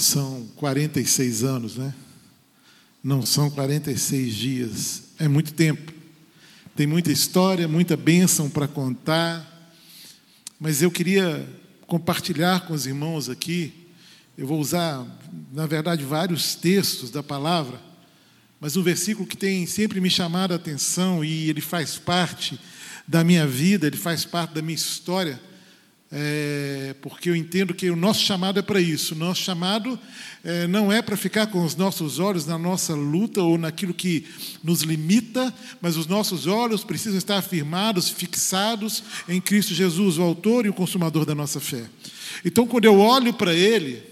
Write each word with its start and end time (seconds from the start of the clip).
São 0.00 0.48
46 0.56 1.44
anos, 1.44 1.76
né? 1.76 1.94
Não 3.04 3.24
são 3.24 3.50
46 3.50 4.34
dias. 4.34 5.02
É 5.18 5.28
muito 5.28 5.52
tempo. 5.52 5.92
Tem 6.74 6.86
muita 6.86 7.12
história, 7.12 7.68
muita 7.68 7.98
bênção 7.98 8.48
para 8.48 8.66
contar. 8.66 9.46
Mas 10.58 10.80
eu 10.80 10.90
queria 10.90 11.46
compartilhar 11.86 12.66
com 12.66 12.72
os 12.72 12.86
irmãos 12.86 13.28
aqui. 13.28 13.74
Eu 14.38 14.46
vou 14.46 14.58
usar, 14.58 15.06
na 15.52 15.66
verdade, 15.66 16.02
vários 16.02 16.54
textos 16.54 17.10
da 17.10 17.22
palavra, 17.22 17.78
mas 18.58 18.76
um 18.76 18.82
versículo 18.82 19.28
que 19.28 19.36
tem 19.36 19.66
sempre 19.66 20.00
me 20.00 20.08
chamado 20.08 20.52
a 20.52 20.56
atenção 20.56 21.22
e 21.22 21.50
ele 21.50 21.60
faz 21.60 21.98
parte 21.98 22.58
da 23.06 23.22
minha 23.22 23.46
vida, 23.46 23.86
ele 23.86 23.98
faz 23.98 24.24
parte 24.24 24.54
da 24.54 24.62
minha 24.62 24.74
história 24.74 25.38
é, 26.12 26.94
porque 27.00 27.30
eu 27.30 27.36
entendo 27.36 27.72
que 27.72 27.88
o 27.88 27.94
nosso 27.94 28.20
chamado 28.20 28.58
é 28.58 28.62
para 28.62 28.80
isso. 28.80 29.14
O 29.14 29.18
nosso 29.18 29.42
chamado 29.42 29.98
é, 30.42 30.66
não 30.66 30.92
é 30.92 31.00
para 31.00 31.16
ficar 31.16 31.46
com 31.46 31.64
os 31.64 31.76
nossos 31.76 32.18
olhos 32.18 32.46
na 32.46 32.58
nossa 32.58 32.94
luta 32.94 33.40
ou 33.42 33.56
naquilo 33.56 33.94
que 33.94 34.26
nos 34.62 34.82
limita, 34.82 35.54
mas 35.80 35.96
os 35.96 36.08
nossos 36.08 36.48
olhos 36.48 36.82
precisam 36.82 37.16
estar 37.16 37.38
afirmados, 37.38 38.08
fixados 38.08 39.04
em 39.28 39.40
Cristo 39.40 39.72
Jesus, 39.72 40.18
o 40.18 40.22
Autor 40.22 40.66
e 40.66 40.68
o 40.68 40.74
Consumador 40.74 41.24
da 41.24 41.34
nossa 41.34 41.60
fé. 41.60 41.84
Então, 42.44 42.66
quando 42.66 42.86
eu 42.86 42.98
olho 42.98 43.32
para 43.32 43.54
Ele, 43.54 44.09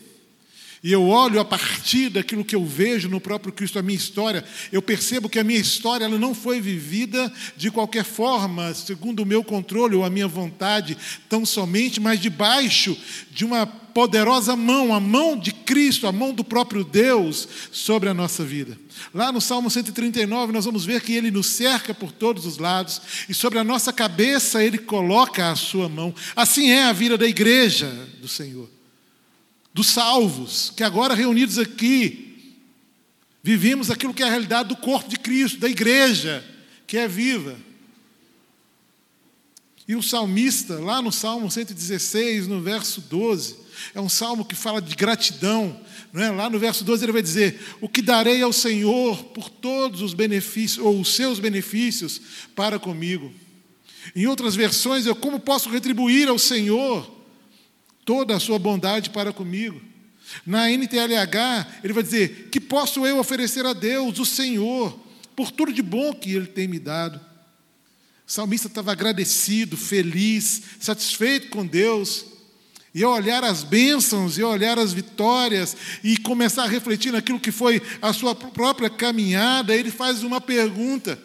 e 0.82 0.92
eu 0.92 1.08
olho 1.08 1.40
a 1.40 1.44
partir 1.44 2.08
daquilo 2.08 2.44
que 2.44 2.54
eu 2.54 2.64
vejo 2.64 3.08
no 3.08 3.20
próprio 3.20 3.52
Cristo, 3.52 3.78
a 3.78 3.82
minha 3.82 3.96
história, 3.96 4.44
eu 4.70 4.80
percebo 4.80 5.28
que 5.28 5.38
a 5.38 5.44
minha 5.44 5.58
história 5.58 6.04
ela 6.04 6.18
não 6.18 6.34
foi 6.34 6.60
vivida 6.60 7.32
de 7.56 7.70
qualquer 7.70 8.04
forma, 8.04 8.72
segundo 8.74 9.20
o 9.20 9.26
meu 9.26 9.42
controle 9.42 9.96
ou 9.96 10.04
a 10.04 10.10
minha 10.10 10.28
vontade, 10.28 10.96
tão 11.28 11.44
somente, 11.44 12.00
mas 12.00 12.20
debaixo 12.20 12.96
de 13.30 13.44
uma 13.44 13.66
poderosa 13.66 14.54
mão, 14.54 14.94
a 14.94 15.00
mão 15.00 15.36
de 15.36 15.50
Cristo, 15.50 16.06
a 16.06 16.12
mão 16.12 16.32
do 16.32 16.44
próprio 16.44 16.84
Deus 16.84 17.48
sobre 17.72 18.08
a 18.08 18.14
nossa 18.14 18.44
vida. 18.44 18.78
Lá 19.12 19.32
no 19.32 19.40
Salmo 19.40 19.68
139, 19.68 20.52
nós 20.52 20.64
vamos 20.64 20.84
ver 20.84 21.00
que 21.00 21.12
ele 21.12 21.32
nos 21.32 21.48
cerca 21.48 21.92
por 21.92 22.12
todos 22.12 22.46
os 22.46 22.58
lados 22.58 23.00
e 23.28 23.34
sobre 23.34 23.58
a 23.58 23.64
nossa 23.64 23.92
cabeça 23.92 24.62
ele 24.62 24.78
coloca 24.78 25.50
a 25.50 25.56
sua 25.56 25.88
mão. 25.88 26.14
Assim 26.36 26.70
é 26.70 26.84
a 26.84 26.92
vida 26.92 27.18
da 27.18 27.26
igreja 27.26 27.88
do 28.20 28.28
Senhor 28.28 28.77
dos 29.78 29.90
salvos, 29.90 30.72
que 30.76 30.82
agora 30.82 31.14
reunidos 31.14 31.56
aqui, 31.56 32.52
vivemos 33.40 33.92
aquilo 33.92 34.12
que 34.12 34.24
é 34.24 34.26
a 34.26 34.30
realidade 34.30 34.70
do 34.70 34.76
corpo 34.76 35.08
de 35.08 35.16
Cristo, 35.16 35.60
da 35.60 35.68
igreja, 35.68 36.44
que 36.84 36.98
é 36.98 37.06
viva. 37.06 37.56
E 39.86 39.94
o 39.94 40.02
salmista, 40.02 40.80
lá 40.80 41.00
no 41.00 41.12
Salmo 41.12 41.48
116, 41.48 42.48
no 42.48 42.60
verso 42.60 43.00
12, 43.02 43.56
é 43.94 44.00
um 44.00 44.08
salmo 44.08 44.44
que 44.44 44.56
fala 44.56 44.82
de 44.82 44.96
gratidão. 44.96 45.80
Não 46.12 46.24
é? 46.24 46.30
Lá 46.32 46.50
no 46.50 46.58
verso 46.58 46.82
12 46.82 47.04
ele 47.04 47.12
vai 47.12 47.22
dizer: 47.22 47.60
O 47.80 47.88
que 47.88 48.02
darei 48.02 48.42
ao 48.42 48.52
Senhor 48.52 49.26
por 49.26 49.48
todos 49.48 50.02
os 50.02 50.12
benefícios, 50.12 50.84
ou 50.84 51.00
os 51.00 51.14
seus 51.14 51.38
benefícios 51.38 52.20
para 52.56 52.80
comigo. 52.80 53.32
Em 54.16 54.26
outras 54.26 54.56
versões, 54.56 55.06
eu 55.06 55.14
como 55.14 55.38
posso 55.38 55.70
retribuir 55.70 56.28
ao 56.28 56.38
Senhor 56.38 57.17
toda 58.08 58.34
a 58.34 58.40
sua 58.40 58.58
bondade 58.58 59.10
para 59.10 59.34
comigo. 59.34 59.78
Na 60.46 60.70
NTLH, 60.70 61.80
ele 61.84 61.92
vai 61.92 62.02
dizer: 62.02 62.48
Que 62.50 62.58
posso 62.58 63.06
eu 63.06 63.18
oferecer 63.18 63.66
a 63.66 63.74
Deus, 63.74 64.18
o 64.18 64.24
Senhor, 64.24 64.98
por 65.36 65.50
tudo 65.50 65.74
de 65.74 65.82
bom 65.82 66.14
que 66.14 66.32
Ele 66.32 66.46
tem 66.46 66.66
me 66.66 66.78
dado. 66.78 67.20
O 68.26 68.32
salmista 68.32 68.66
estava 68.66 68.92
agradecido, 68.92 69.76
feliz, 69.76 70.62
satisfeito 70.80 71.50
com 71.50 71.66
Deus. 71.66 72.24
E 72.94 73.04
ao 73.04 73.12
olhar 73.12 73.44
as 73.44 73.62
bênçãos, 73.62 74.38
e 74.38 74.42
ao 74.42 74.52
olhar 74.52 74.78
as 74.78 74.94
vitórias, 74.94 75.76
e 76.02 76.16
começar 76.16 76.64
a 76.64 76.68
refletir 76.68 77.12
naquilo 77.12 77.38
que 77.38 77.52
foi 77.52 77.82
a 78.00 78.14
sua 78.14 78.34
própria 78.34 78.88
caminhada, 78.88 79.76
ele 79.76 79.90
faz 79.90 80.22
uma 80.22 80.40
pergunta: 80.40 81.22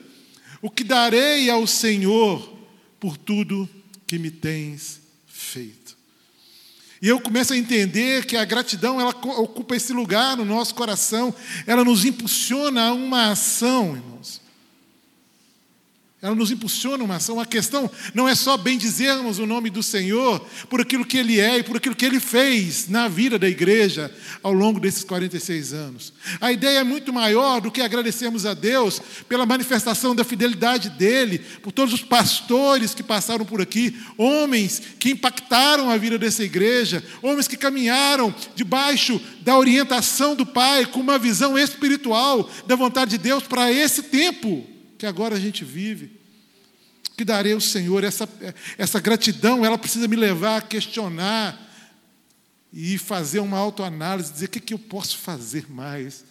O 0.61 0.69
que 0.69 0.83
darei 0.83 1.49
ao 1.49 1.65
Senhor 1.65 2.59
por 2.99 3.15
tudo 3.15 3.69
que 4.05 4.19
me 4.19 4.29
tens 4.29 4.99
feito? 5.25 6.02
E 7.03 7.09
eu 7.09 7.19
começo 7.19 7.51
a 7.51 7.57
entender 7.57 8.25
que 8.25 8.37
a 8.37 8.45
gratidão 8.45 9.01
ela 9.01 9.09
ocupa 9.09 9.75
esse 9.75 9.91
lugar 9.91 10.37
no 10.37 10.45
nosso 10.45 10.73
coração, 10.73 11.35
ela 11.67 11.83
nos 11.83 12.05
impulsiona 12.05 12.87
a 12.87 12.93
uma 12.93 13.31
ação, 13.31 13.97
irmãos. 13.97 14.42
Ela 16.23 16.35
nos 16.35 16.51
impulsiona 16.51 17.03
uma 17.03 17.17
ação. 17.17 17.37
A 17.37 17.45
questão 17.45 17.91
não 18.13 18.29
é 18.29 18.33
só 18.33 18.55
bem 18.55 18.77
dizermos 18.77 19.39
o 19.39 19.45
nome 19.45 19.69
do 19.69 19.83
Senhor 19.83 20.39
por 20.69 20.79
aquilo 20.79 21.03
que 21.03 21.17
Ele 21.17 21.37
é 21.37 21.57
e 21.57 21.63
por 21.63 21.75
aquilo 21.75 21.93
que 21.93 22.05
Ele 22.05 22.17
fez 22.17 22.87
na 22.87 23.09
vida 23.09 23.37
da 23.37 23.49
igreja 23.49 24.09
ao 24.41 24.53
longo 24.53 24.79
desses 24.79 25.03
46 25.03 25.73
anos. 25.73 26.13
A 26.39 26.49
ideia 26.49 26.79
é 26.79 26.83
muito 26.85 27.11
maior 27.11 27.59
do 27.59 27.69
que 27.69 27.81
agradecermos 27.81 28.45
a 28.45 28.53
Deus 28.53 29.01
pela 29.27 29.45
manifestação 29.45 30.15
da 30.15 30.23
fidelidade 30.23 30.91
dEle, 30.91 31.39
por 31.61 31.73
todos 31.73 31.93
os 31.93 32.01
pastores 32.01 32.95
que 32.95 33.03
passaram 33.03 33.43
por 33.43 33.59
aqui, 33.59 33.93
homens 34.17 34.81
que 34.97 35.11
impactaram 35.11 35.89
a 35.89 35.97
vida 35.97 36.17
dessa 36.17 36.41
igreja, 36.41 37.03
homens 37.21 37.49
que 37.49 37.57
caminharam 37.57 38.33
debaixo 38.55 39.19
da 39.41 39.57
orientação 39.57 40.35
do 40.35 40.45
Pai 40.45 40.85
com 40.85 41.01
uma 41.01 41.19
visão 41.19 41.59
espiritual 41.59 42.49
da 42.65 42.77
vontade 42.77 43.11
de 43.11 43.17
Deus 43.17 43.43
para 43.43 43.69
esse 43.69 44.03
tempo 44.03 44.71
que 44.97 45.05
agora 45.05 45.35
a 45.35 45.39
gente 45.39 45.63
vive. 45.63 46.19
Que 47.15 47.23
darei 47.23 47.53
ao 47.53 47.61
Senhor, 47.61 48.03
essa, 48.03 48.27
essa 48.77 48.99
gratidão, 48.99 49.63
ela 49.63 49.77
precisa 49.77 50.07
me 50.07 50.15
levar 50.15 50.57
a 50.57 50.61
questionar 50.61 51.59
e 52.71 52.97
fazer 52.97 53.39
uma 53.39 53.57
autoanálise, 53.57 54.33
dizer 54.33 54.45
o 54.45 54.49
que, 54.49 54.59
que 54.59 54.73
eu 54.73 54.79
posso 54.79 55.19
fazer 55.19 55.69
mais. 55.69 56.25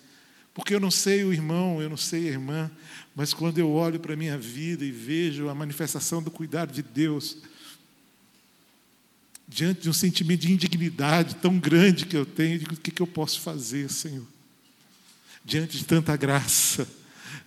Porque 0.52 0.74
eu 0.74 0.80
não 0.80 0.90
sei 0.90 1.24
o 1.24 1.32
irmão, 1.32 1.80
eu 1.80 1.88
não 1.88 1.96
sei 1.96 2.28
a 2.28 2.32
irmã, 2.32 2.70
mas 3.14 3.32
quando 3.32 3.58
eu 3.58 3.70
olho 3.70 4.00
para 4.00 4.14
a 4.14 4.16
minha 4.16 4.36
vida 4.36 4.84
e 4.84 4.90
vejo 4.90 5.48
a 5.48 5.54
manifestação 5.54 6.22
do 6.22 6.30
cuidado 6.30 6.72
de 6.72 6.82
Deus, 6.82 7.38
diante 9.46 9.82
de 9.82 9.90
um 9.90 9.92
sentimento 9.92 10.40
de 10.40 10.52
indignidade 10.52 11.36
tão 11.36 11.58
grande 11.58 12.06
que 12.06 12.16
eu 12.16 12.26
tenho, 12.26 12.58
digo, 12.58 12.74
o 12.74 12.76
que, 12.76 12.90
que 12.90 13.02
eu 13.02 13.06
posso 13.06 13.40
fazer, 13.40 13.90
Senhor? 13.90 14.26
Diante 15.44 15.78
de 15.78 15.84
tanta 15.84 16.16
graça, 16.16 16.88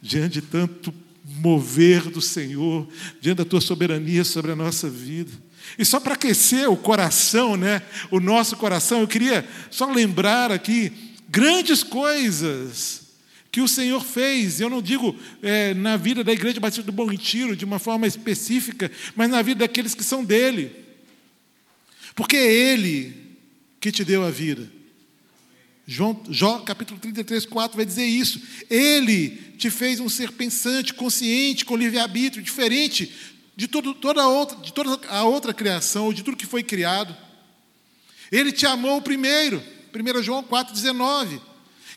diante 0.05 0.33
de 0.33 0.41
tanto 0.43 0.93
mover 1.23 2.03
do 2.03 2.21
Senhor, 2.21 2.87
diante 3.19 3.37
da 3.37 3.45
tua 3.45 3.59
soberania 3.59 4.23
sobre 4.23 4.51
a 4.51 4.55
nossa 4.55 4.87
vida. 4.87 5.31
E 5.79 5.83
só 5.83 5.99
para 5.99 6.13
aquecer 6.13 6.69
o 6.69 6.77
coração, 6.77 7.57
né, 7.57 7.81
o 8.11 8.19
nosso 8.19 8.55
coração, 8.55 9.01
eu 9.01 9.07
queria 9.07 9.43
só 9.71 9.91
lembrar 9.91 10.51
aqui 10.51 10.93
grandes 11.27 11.81
coisas 11.81 13.01
que 13.51 13.61
o 13.61 13.67
Senhor 13.67 14.03
fez. 14.03 14.61
Eu 14.61 14.69
não 14.69 14.81
digo 14.81 15.15
é, 15.41 15.73
na 15.73 15.97
vida 15.97 16.23
da 16.23 16.31
Igreja 16.31 16.59
Batista 16.59 16.83
do 16.83 16.91
Bom 16.91 17.07
Retiro 17.07 17.55
de 17.55 17.65
uma 17.65 17.79
forma 17.79 18.05
específica, 18.05 18.91
mas 19.15 19.29
na 19.29 19.41
vida 19.41 19.61
daqueles 19.61 19.95
que 19.95 20.03
são 20.03 20.23
dele. 20.23 20.71
Porque 22.13 22.37
é 22.37 22.53
Ele 22.53 23.37
que 23.79 23.91
te 23.91 24.05
deu 24.05 24.23
a 24.23 24.29
vida. 24.29 24.74
João, 25.87 26.19
Jó 26.29 26.59
capítulo 26.59 26.99
33, 26.99 27.45
4 27.45 27.75
vai 27.75 27.85
dizer 27.85 28.05
isso. 28.05 28.41
Ele 28.69 29.29
te 29.57 29.69
fez 29.69 29.99
um 29.99 30.09
ser 30.09 30.31
pensante, 30.31 30.93
consciente, 30.93 31.63
com 31.63 31.77
livre-arbítrio, 31.77 32.43
diferente 32.43 33.13
de, 33.55 33.67
toda 33.67 34.21
a 34.21 34.27
outra, 34.27 34.57
de 34.57 34.73
toda 34.73 34.99
a 35.07 35.23
outra 35.23 35.53
criação, 35.53 36.11
de 36.11 36.23
tudo 36.23 36.37
que 36.37 36.45
foi 36.45 36.63
criado. 36.63 37.15
Ele 38.31 38.51
te 38.51 38.65
amou 38.65 39.01
primeiro. 39.01 39.63
1 39.93 40.23
João 40.23 40.43
4, 40.43 40.73
19. 40.73 41.39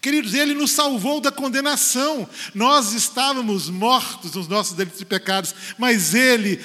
Queridos, 0.01 0.35
Ele 0.35 0.55
nos 0.55 0.71
salvou 0.71 1.21
da 1.21 1.33
condenação. 1.33 2.29
Nós 2.55 2.93
estávamos 2.93 3.69
mortos 3.69 4.35
nos 4.35 4.47
nossos 4.47 4.77
delitos 4.77 5.01
e 5.01 5.05
pecados, 5.05 5.55
mas 5.77 6.15
Ele 6.15 6.61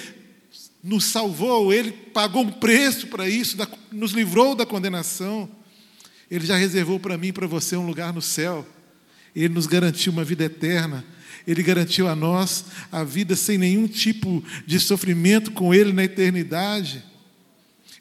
nos 0.83 1.05
salvou, 1.05 1.73
Ele 1.73 1.91
pagou 1.91 2.43
um 2.43 2.51
preço 2.51 3.07
para 3.07 3.27
isso, 3.27 3.57
nos 3.91 4.11
livrou 4.11 4.53
da 4.53 4.65
condenação. 4.65 5.49
Ele 6.33 6.47
já 6.47 6.57
reservou 6.57 6.99
para 6.99 7.15
mim 7.15 7.27
e 7.27 7.31
para 7.31 7.45
você 7.45 7.77
um 7.77 7.85
lugar 7.85 8.11
no 8.11 8.19
céu. 8.19 8.67
Ele 9.35 9.53
nos 9.53 9.67
garantiu 9.67 10.11
uma 10.11 10.23
vida 10.23 10.43
eterna. 10.43 11.05
Ele 11.45 11.61
garantiu 11.61 12.07
a 12.07 12.15
nós 12.15 12.65
a 12.91 13.03
vida 13.03 13.35
sem 13.35 13.55
nenhum 13.55 13.87
tipo 13.87 14.43
de 14.65 14.79
sofrimento 14.79 15.51
com 15.51 15.71
Ele 15.75 15.93
na 15.93 16.05
eternidade. 16.05 17.03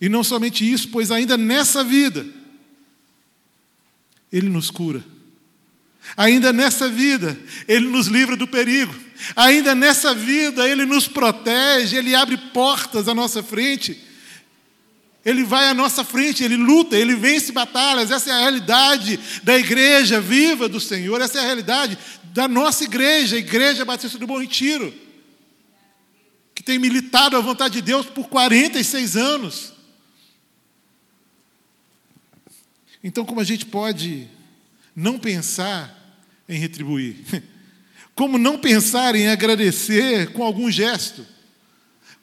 E 0.01 0.09
não 0.09 0.25
somente 0.25 0.65
isso, 0.65 0.89
pois 0.89 1.11
ainda 1.11 1.37
nessa 1.37 1.85
vida, 1.85 2.27
Ele 4.33 4.49
nos 4.49 4.71
cura. 4.71 5.05
Ainda 6.17 6.55
nessa 6.55 6.89
vida, 6.89 7.39
Ele 7.69 7.87
nos 7.87 8.07
livra 8.07 8.35
do 8.35 8.49
perigo. 8.49 8.95
Ainda 9.37 9.75
nessa 9.75 10.15
vida, 10.15 10.67
Ele 10.67 10.87
nos 10.87 11.07
protege, 11.07 11.99
Ele 11.99 12.15
abre 12.15 12.39
portas 12.39 13.09
à 13.09 13.15
nossa 13.15 13.43
frente. 13.43 14.03
Ele 15.25 15.45
vai 15.45 15.69
à 15.69 15.75
nossa 15.75 16.03
frente, 16.03 16.43
ele 16.43 16.57
luta, 16.57 16.97
ele 16.97 17.15
vence 17.15 17.53
batalhas. 17.53 18.11
Essa 18.11 18.31
é 18.31 18.33
a 18.33 18.41
realidade 18.41 19.19
da 19.43 19.57
igreja 19.57 20.21
viva 20.21 20.69
do 20.69 20.81
Senhor, 20.81 21.21
essa 21.21 21.39
é 21.39 21.43
a 21.43 21.47
realidade 21.47 21.97
da 22.33 22.49
nossa 22.49 22.85
igreja, 22.85 23.37
a 23.37 23.39
Igreja 23.39 23.85
Batista 23.85 24.19
do 24.19 24.27
Bom 24.27 24.41
Retiro, 24.41 24.93
que 26.55 26.63
tem 26.63 26.79
militado 26.79 27.37
a 27.37 27.41
vontade 27.41 27.75
de 27.75 27.83
Deus 27.83 28.07
por 28.07 28.29
46 28.29 29.17
anos. 29.17 29.73
Então, 33.05 33.25
como 33.25 33.41
a 33.41 33.45
gente 33.45 33.67
pode 33.67 34.29
não 34.95 35.19
pensar 35.19 36.19
em 36.49 36.59
retribuir? 36.59 37.17
Como 38.15 38.37
não 38.37 38.59
pensar 38.59 39.15
em 39.15 39.29
agradecer 39.29 40.33
com 40.33 40.43
algum 40.43 40.71
gesto? 40.71 41.27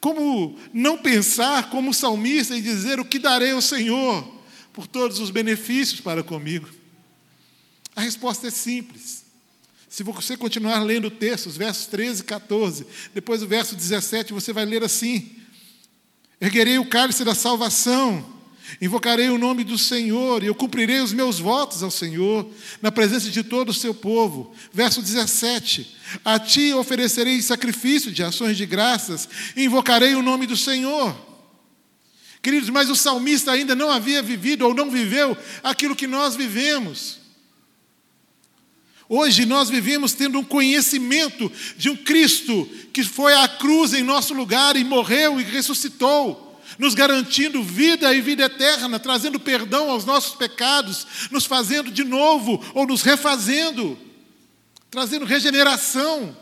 Como 0.00 0.58
não 0.72 0.96
pensar 0.96 1.68
como 1.68 1.92
salmista 1.92 2.56
e 2.56 2.62
dizer 2.62 2.98
o 2.98 3.04
que 3.04 3.18
darei 3.18 3.52
ao 3.52 3.60
Senhor 3.60 4.26
por 4.72 4.86
todos 4.86 5.18
os 5.18 5.30
benefícios 5.30 6.00
para 6.00 6.22
comigo? 6.22 6.68
A 7.94 8.00
resposta 8.00 8.48
é 8.48 8.50
simples. 8.50 9.24
Se 9.88 10.02
você 10.02 10.36
continuar 10.36 10.78
lendo 10.80 11.08
o 11.08 11.10
texto, 11.10 11.46
os 11.46 11.56
versos 11.56 11.86
13 11.86 12.22
e 12.22 12.24
14, 12.24 12.86
depois 13.12 13.42
o 13.42 13.46
verso 13.46 13.76
17, 13.76 14.32
você 14.32 14.52
vai 14.52 14.64
ler 14.64 14.82
assim: 14.82 15.36
Erguerei 16.40 16.78
o 16.78 16.88
cálice 16.88 17.24
da 17.24 17.34
salvação 17.34 18.39
Invocarei 18.80 19.30
o 19.30 19.38
nome 19.38 19.64
do 19.64 19.78
Senhor 19.78 20.42
e 20.42 20.46
eu 20.46 20.54
cumprirei 20.54 21.00
os 21.00 21.12
meus 21.12 21.38
votos 21.38 21.82
ao 21.82 21.90
Senhor, 21.90 22.46
na 22.82 22.92
presença 22.92 23.30
de 23.30 23.42
todo 23.42 23.70
o 23.70 23.74
seu 23.74 23.94
povo. 23.94 24.54
Verso 24.72 25.00
17: 25.00 25.96
A 26.24 26.38
ti 26.38 26.72
oferecerei 26.74 27.40
sacrifício 27.40 28.12
de 28.12 28.22
ações 28.22 28.56
de 28.56 28.66
graças 28.66 29.28
e 29.56 29.64
invocarei 29.64 30.14
o 30.14 30.22
nome 30.22 30.46
do 30.46 30.56
Senhor. 30.56 31.16
Queridos, 32.42 32.70
mas 32.70 32.88
o 32.88 32.96
salmista 32.96 33.52
ainda 33.52 33.74
não 33.74 33.90
havia 33.90 34.22
vivido 34.22 34.66
ou 34.66 34.74
não 34.74 34.90
viveu 34.90 35.36
aquilo 35.62 35.96
que 35.96 36.06
nós 36.06 36.36
vivemos. 36.36 37.18
Hoje 39.08 39.44
nós 39.44 39.68
vivemos 39.68 40.12
tendo 40.12 40.38
um 40.38 40.44
conhecimento 40.44 41.50
de 41.76 41.90
um 41.90 41.96
Cristo 41.96 42.68
que 42.92 43.02
foi 43.02 43.34
à 43.34 43.48
cruz 43.48 43.92
em 43.92 44.04
nosso 44.04 44.32
lugar 44.32 44.76
e 44.76 44.84
morreu 44.84 45.40
e 45.40 45.44
ressuscitou 45.44 46.49
nos 46.78 46.94
garantindo 46.94 47.62
vida 47.62 48.12
e 48.14 48.20
vida 48.20 48.44
eterna, 48.44 48.98
trazendo 48.98 49.38
perdão 49.38 49.90
aos 49.90 50.04
nossos 50.04 50.34
pecados, 50.34 51.06
nos 51.30 51.44
fazendo 51.44 51.90
de 51.90 52.04
novo 52.04 52.62
ou 52.74 52.86
nos 52.86 53.02
refazendo, 53.02 53.98
trazendo 54.90 55.24
regeneração. 55.24 56.36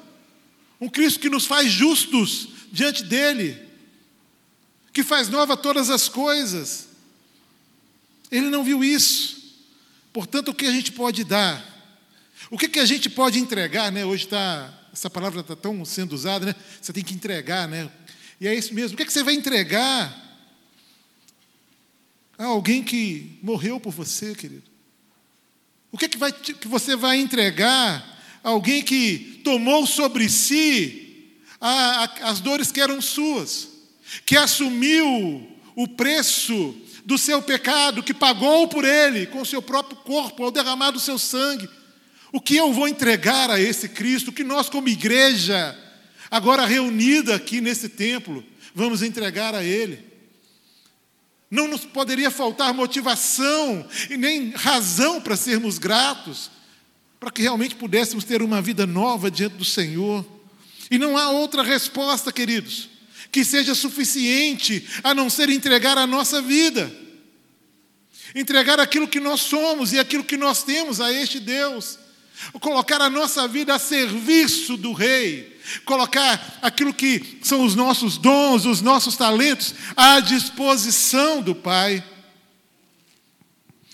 Um 0.80 0.88
Cristo 0.88 1.20
que 1.20 1.30
nos 1.30 1.46
faz 1.46 1.72
justos 1.72 2.48
diante 2.70 3.02
dele, 3.02 3.58
que 4.92 5.02
faz 5.02 5.28
nova 5.28 5.56
todas 5.56 5.90
as 5.90 6.08
coisas. 6.08 6.88
Ele 8.30 8.48
não 8.48 8.62
viu 8.62 8.84
isso. 8.84 9.38
Portanto, 10.12 10.48
o 10.48 10.54
que 10.54 10.66
a 10.66 10.72
gente 10.72 10.92
pode 10.92 11.24
dar? 11.24 11.64
O 12.50 12.56
que, 12.56 12.68
que 12.68 12.80
a 12.80 12.84
gente 12.84 13.10
pode 13.10 13.38
entregar? 13.38 13.90
Né? 13.90 14.04
Hoje 14.04 14.24
está, 14.24 14.72
essa 14.92 15.10
palavra 15.10 15.40
está 15.40 15.56
tão 15.56 15.84
sendo 15.84 16.12
usada, 16.12 16.46
né? 16.46 16.54
Você 16.80 16.92
tem 16.92 17.04
que 17.04 17.14
entregar, 17.14 17.68
né? 17.68 17.90
E 18.40 18.46
é 18.46 18.54
isso 18.54 18.72
mesmo. 18.74 18.94
O 18.94 18.96
que, 18.96 19.04
que 19.04 19.12
você 19.12 19.22
vai 19.22 19.34
entregar 19.34 20.28
Há 22.38 22.44
alguém 22.44 22.84
que 22.84 23.36
morreu 23.42 23.80
por 23.80 23.92
você, 23.92 24.32
querido. 24.32 24.62
O 25.90 25.98
que, 25.98 26.04
é 26.04 26.08
que, 26.08 26.16
vai, 26.16 26.30
que 26.30 26.68
você 26.68 26.94
vai 26.94 27.18
entregar 27.18 28.16
a 28.44 28.50
alguém 28.50 28.80
que 28.80 29.40
tomou 29.42 29.84
sobre 29.84 30.28
si 30.28 31.34
a, 31.60 32.04
a, 32.04 32.30
as 32.30 32.38
dores 32.38 32.70
que 32.70 32.80
eram 32.80 33.02
suas, 33.02 33.68
que 34.24 34.36
assumiu 34.36 35.50
o 35.74 35.88
preço 35.88 36.76
do 37.04 37.18
seu 37.18 37.42
pecado, 37.42 38.04
que 38.04 38.14
pagou 38.14 38.68
por 38.68 38.84
ele 38.84 39.26
com 39.26 39.40
o 39.40 39.46
seu 39.46 39.60
próprio 39.60 39.96
corpo 39.98 40.44
ao 40.44 40.52
derramar 40.52 40.92
do 40.92 41.00
seu 41.00 41.18
sangue? 41.18 41.68
O 42.30 42.40
que 42.40 42.54
eu 42.54 42.72
vou 42.72 42.86
entregar 42.86 43.50
a 43.50 43.60
esse 43.60 43.88
Cristo? 43.88 44.28
O 44.28 44.32
que 44.32 44.44
nós, 44.44 44.68
como 44.68 44.88
igreja, 44.88 45.76
agora 46.30 46.66
reunida 46.66 47.34
aqui 47.34 47.60
nesse 47.60 47.88
templo, 47.88 48.44
vamos 48.74 49.02
entregar 49.02 49.54
a 49.54 49.62
Ele? 49.64 50.08
Não 51.50 51.66
nos 51.66 51.84
poderia 51.84 52.30
faltar 52.30 52.74
motivação 52.74 53.86
e 54.10 54.16
nem 54.16 54.50
razão 54.50 55.20
para 55.20 55.36
sermos 55.36 55.78
gratos, 55.78 56.50
para 57.18 57.30
que 57.30 57.42
realmente 57.42 57.74
pudéssemos 57.74 58.24
ter 58.24 58.42
uma 58.42 58.60
vida 58.60 58.86
nova 58.86 59.30
diante 59.30 59.56
do 59.56 59.64
Senhor. 59.64 60.24
E 60.90 60.98
não 60.98 61.16
há 61.16 61.30
outra 61.30 61.62
resposta, 61.62 62.30
queridos, 62.30 62.88
que 63.32 63.44
seja 63.44 63.74
suficiente 63.74 64.86
a 65.02 65.14
não 65.14 65.30
ser 65.30 65.48
entregar 65.48 65.96
a 65.96 66.06
nossa 66.06 66.42
vida, 66.42 66.90
entregar 68.34 68.78
aquilo 68.78 69.08
que 69.08 69.20
nós 69.20 69.40
somos 69.40 69.92
e 69.92 69.98
aquilo 69.98 70.24
que 70.24 70.36
nós 70.36 70.62
temos 70.62 71.00
a 71.00 71.12
este 71.12 71.40
Deus, 71.40 71.98
colocar 72.60 73.00
a 73.00 73.10
nossa 73.10 73.48
vida 73.48 73.74
a 73.74 73.78
serviço 73.78 74.76
do 74.76 74.92
Rei 74.92 75.57
colocar 75.84 76.58
aquilo 76.62 76.92
que 76.92 77.38
são 77.42 77.64
os 77.64 77.74
nossos 77.74 78.16
dons, 78.18 78.64
os 78.64 78.80
nossos 78.80 79.16
talentos 79.16 79.74
à 79.96 80.20
disposição 80.20 81.42
do 81.42 81.54
Pai. 81.54 82.04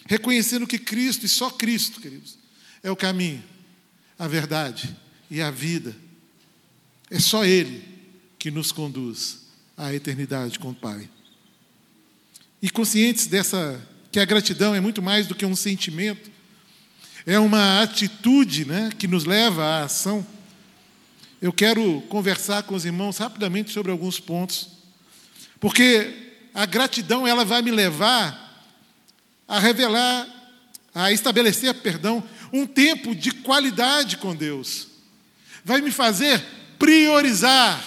Reconhecendo 0.06 0.67
que 0.67 0.79
Cristo, 0.79 1.25
e 1.25 1.29
só 1.29 1.50
Cristo, 1.50 2.00
queridos, 2.00 2.38
é 2.82 2.91
o 2.91 2.97
caminho, 2.97 3.43
a 4.19 4.29
verdade 4.29 4.94
e 5.31 5.41
a 5.41 5.50
vida. 5.50 5.97
É 7.11 7.19
só 7.19 7.44
Ele 7.44 7.82
que 8.38 8.50
nos 8.50 8.71
conduz 8.73 9.47
à 9.76 9.94
eternidade 9.94 10.59
com 10.59 10.71
o 10.71 10.75
Pai. 10.75 11.09
E 12.61 12.71
conscientes 12.71 13.26
dessa, 13.26 13.81
que 14.11 14.21
a 14.21 14.25
gratidão 14.25 14.75
é 14.75 14.81
muito 14.81 15.03
mais 15.03 15.26
do 15.26 15.35
que 15.35 15.44
um 15.44 15.56
sentimento, 15.56 16.31
é 17.26 17.38
uma 17.38 17.82
atitude 17.82 18.65
né, 18.65 18.91
que 18.99 19.06
nos 19.06 19.25
leva 19.25 19.65
à 19.65 19.85
ação. 19.85 20.26
Eu 21.44 21.52
quero 21.52 22.00
conversar 22.08 22.62
com 22.62 22.75
os 22.75 22.87
irmãos 22.87 23.19
rapidamente 23.19 23.70
sobre 23.70 23.93
alguns 23.93 24.19
pontos, 24.19 24.67
porque 25.61 26.32
a 26.55 26.64
gratidão 26.64 27.29
ela 27.29 27.44
vai 27.44 27.61
me 27.61 27.70
levar 27.70 28.64
a 29.46 29.58
revelar, 29.58 30.26
a 30.94 31.12
estabelecer, 31.12 31.75
perdão, 31.82 32.25
um 32.50 32.67
tempo 32.67 33.14
de 33.14 33.31
qualidade 33.31 34.17
com 34.17 34.35
Deus. 34.35 34.87
Vai 35.62 35.82
me 35.82 35.91
fazer 35.91 36.43
priorizar 36.79 37.79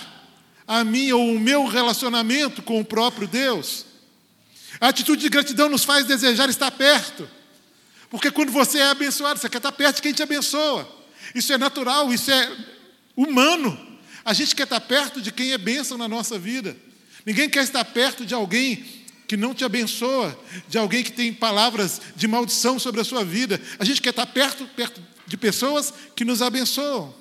a 0.68 0.84
minha 0.84 1.16
ou 1.16 1.34
o 1.34 1.40
meu 1.40 1.66
relacionamento 1.66 2.62
com 2.62 2.80
o 2.80 2.86
próprio 2.86 3.28
Deus. 3.28 3.88
A 4.80 4.90
atitude 4.90 5.24
de 5.24 5.30
gratidão 5.30 5.68
nos 5.68 5.84
faz 5.84 6.06
desejar 6.06 6.48
estar 6.48 6.70
perto. 6.70 7.28
Porque 8.08 8.30
quando 8.30 8.52
você 8.52 8.78
é 8.78 8.90
abençoado, 8.90 9.40
você 9.40 9.50
quer 9.50 9.58
estar 9.58 9.72
perto 9.72 9.96
de 9.96 10.04
quem 10.04 10.14
te 10.14 10.22
abençoa. 10.22 10.88
Isso 11.34 11.52
é 11.52 11.58
natural, 11.58 12.14
isso 12.14 12.30
é 12.30 12.77
humano. 13.18 13.78
A 14.24 14.34
gente 14.34 14.56
quer 14.56 14.64
estar 14.64 14.80
perto 14.80 15.20
de 15.20 15.32
quem 15.32 15.52
é 15.52 15.58
bênção 15.58 15.98
na 15.98 16.08
nossa 16.08 16.38
vida. 16.38 16.78
Ninguém 17.26 17.50
quer 17.50 17.64
estar 17.64 17.84
perto 17.84 18.26
de 18.26 18.34
alguém 18.34 18.86
que 19.28 19.36
não 19.36 19.54
te 19.54 19.66
abençoa, 19.66 20.40
de 20.70 20.78
alguém 20.78 21.04
que 21.04 21.12
tem 21.12 21.34
palavras 21.34 22.00
de 22.16 22.28
maldição 22.28 22.80
sobre 22.80 23.02
a 23.02 23.04
sua 23.04 23.26
vida. 23.26 23.60
A 23.80 23.84
gente 23.84 24.02
quer 24.02 24.12
estar 24.12 24.28
perto, 24.28 24.66
perto 24.68 25.02
de 25.26 25.36
pessoas 25.36 25.94
que 26.16 26.24
nos 26.24 26.42
abençoam. 26.42 27.14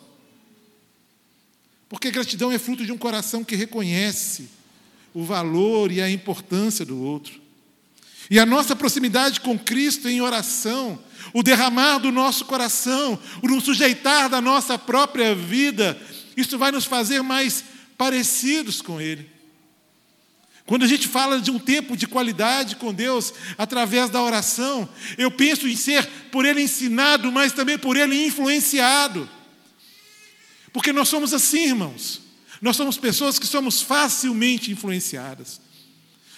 Porque 1.89 2.11
gratidão 2.11 2.53
é 2.53 2.59
fruto 2.59 2.85
de 2.85 2.93
um 2.93 2.99
coração 2.99 3.43
que 3.43 3.57
reconhece 3.57 4.49
o 5.15 5.25
valor 5.25 5.91
e 5.91 6.01
a 6.01 6.11
importância 6.11 6.85
do 6.85 7.01
outro. 7.01 7.41
E 8.31 8.39
a 8.39 8.47
nossa 8.47 8.77
proximidade 8.77 9.41
com 9.41 9.59
Cristo 9.59 10.09
em 10.09 10.21
oração 10.21 10.99
o 11.33 11.43
derramar 11.43 11.99
do 11.99 12.13
nosso 12.13 12.45
coração, 12.45 13.19
o 13.43 13.49
nos 13.49 13.65
sujeitar 13.65 14.29
da 14.29 14.41
nossa 14.41 14.79
própria 14.79 15.35
vida, 15.35 16.01
isso 16.37 16.59
vai 16.59 16.71
nos 16.71 16.85
fazer 16.85 17.23
mais 17.23 17.65
parecidos 17.97 18.83
com 18.83 19.01
Ele. 19.01 19.31
Quando 20.67 20.85
a 20.85 20.89
gente 20.89 21.07
fala 21.07 21.41
de 21.41 21.51
um 21.51 21.61
tempo 21.61 21.97
de 21.97 22.09
qualidade 22.09 22.77
com 22.77 22.93
Deus 22.93 23.33
através 23.57 24.11
da 24.11 24.21
oração, 24.21 24.89
eu 25.17 25.31
penso 25.31 25.69
em 25.69 25.77
ser 25.77 26.05
por 26.33 26.45
Ele 26.45 26.61
ensinado, 26.61 27.31
mas 27.31 27.53
também 27.53 27.79
por 27.79 27.97
Ele 27.97 28.27
influenciado. 28.27 29.29
Porque 30.73 30.93
nós 30.93 31.09
somos 31.09 31.33
assim, 31.33 31.67
irmãos. 31.69 32.21
Nós 32.61 32.77
somos 32.77 32.99
pessoas 32.99 33.39
que 33.39 33.47
somos 33.47 33.81
facilmente 33.81 34.71
influenciadas. 34.73 35.61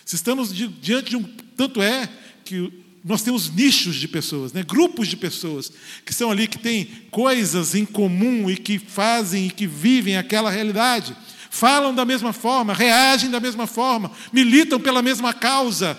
Se 0.05 0.17
estamos 0.17 0.55
diante 0.55 1.11
de 1.11 1.17
um. 1.17 1.23
Tanto 1.57 1.81
é 1.83 2.09
que 2.45 2.85
nós 3.05 3.23
temos 3.23 3.51
nichos 3.51 3.97
de 3.97 4.09
pessoas, 4.09 4.53
né? 4.53 4.63
grupos 4.63 5.09
de 5.09 5.17
pessoas 5.17 5.73
que 6.05 6.13
são 6.13 6.31
ali, 6.31 6.47
que 6.47 6.59
têm 6.59 6.87
coisas 7.11 7.75
em 7.75 7.85
comum 7.85 8.51
e 8.51 8.57
que 8.57 8.79
fazem 8.79 9.47
e 9.47 9.51
que 9.51 9.67
vivem 9.67 10.17
aquela 10.17 10.51
realidade. 10.51 11.17
Falam 11.51 11.95
da 11.95 12.05
mesma 12.05 12.33
forma, 12.33 12.75
reagem 12.75 13.31
da 13.31 13.41
mesma 13.41 13.67
forma, 13.67 14.11
militam 14.33 14.79
pela 14.79 15.03
mesma 15.03 15.33
causa. 15.33 15.99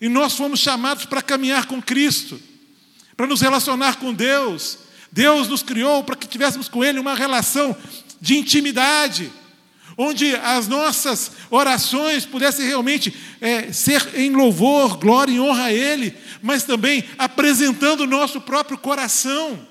E 0.00 0.08
nós 0.08 0.34
fomos 0.34 0.60
chamados 0.60 1.04
para 1.04 1.20
caminhar 1.20 1.66
com 1.66 1.82
Cristo, 1.82 2.40
para 3.16 3.26
nos 3.26 3.40
relacionar 3.40 3.96
com 3.96 4.14
Deus. 4.14 4.78
Deus 5.12 5.48
nos 5.48 5.62
criou 5.62 6.02
para 6.04 6.16
que 6.16 6.26
tivéssemos 6.26 6.68
com 6.68 6.84
Ele 6.84 6.98
uma 6.98 7.14
relação 7.14 7.76
de 8.20 8.36
intimidade 8.36 9.30
onde 9.96 10.34
as 10.36 10.68
nossas 10.68 11.32
orações 11.50 12.24
pudessem 12.24 12.66
realmente 12.66 13.14
é, 13.40 13.72
ser 13.72 14.14
em 14.14 14.30
louvor, 14.30 14.96
glória 14.96 15.32
e 15.32 15.40
honra 15.40 15.64
a 15.64 15.72
Ele, 15.72 16.14
mas 16.42 16.64
também 16.64 17.04
apresentando 17.18 18.02
o 18.02 18.06
nosso 18.06 18.40
próprio 18.40 18.78
coração. 18.78 19.68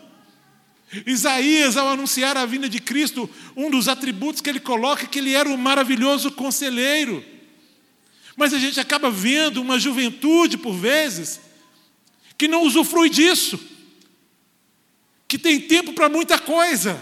Isaías, 1.05 1.77
ao 1.77 1.87
anunciar 1.89 2.35
a 2.35 2.45
vinda 2.45 2.67
de 2.67 2.79
Cristo, 2.79 3.29
um 3.55 3.69
dos 3.69 3.87
atributos 3.87 4.41
que 4.41 4.49
ele 4.49 4.59
coloca 4.59 5.03
é 5.03 5.07
que 5.07 5.19
ele 5.19 5.33
era 5.33 5.47
o 5.47 5.53
um 5.53 5.57
maravilhoso 5.57 6.31
conselheiro. 6.31 7.23
Mas 8.35 8.53
a 8.53 8.57
gente 8.59 8.79
acaba 8.79 9.11
vendo 9.11 9.61
uma 9.61 9.77
juventude, 9.77 10.57
por 10.57 10.73
vezes, 10.73 11.39
que 12.37 12.47
não 12.47 12.63
usufrui 12.63 13.09
disso, 13.09 13.59
que 15.27 15.37
tem 15.37 15.59
tempo 15.59 15.93
para 15.93 16.09
muita 16.09 16.39
coisa. 16.39 16.99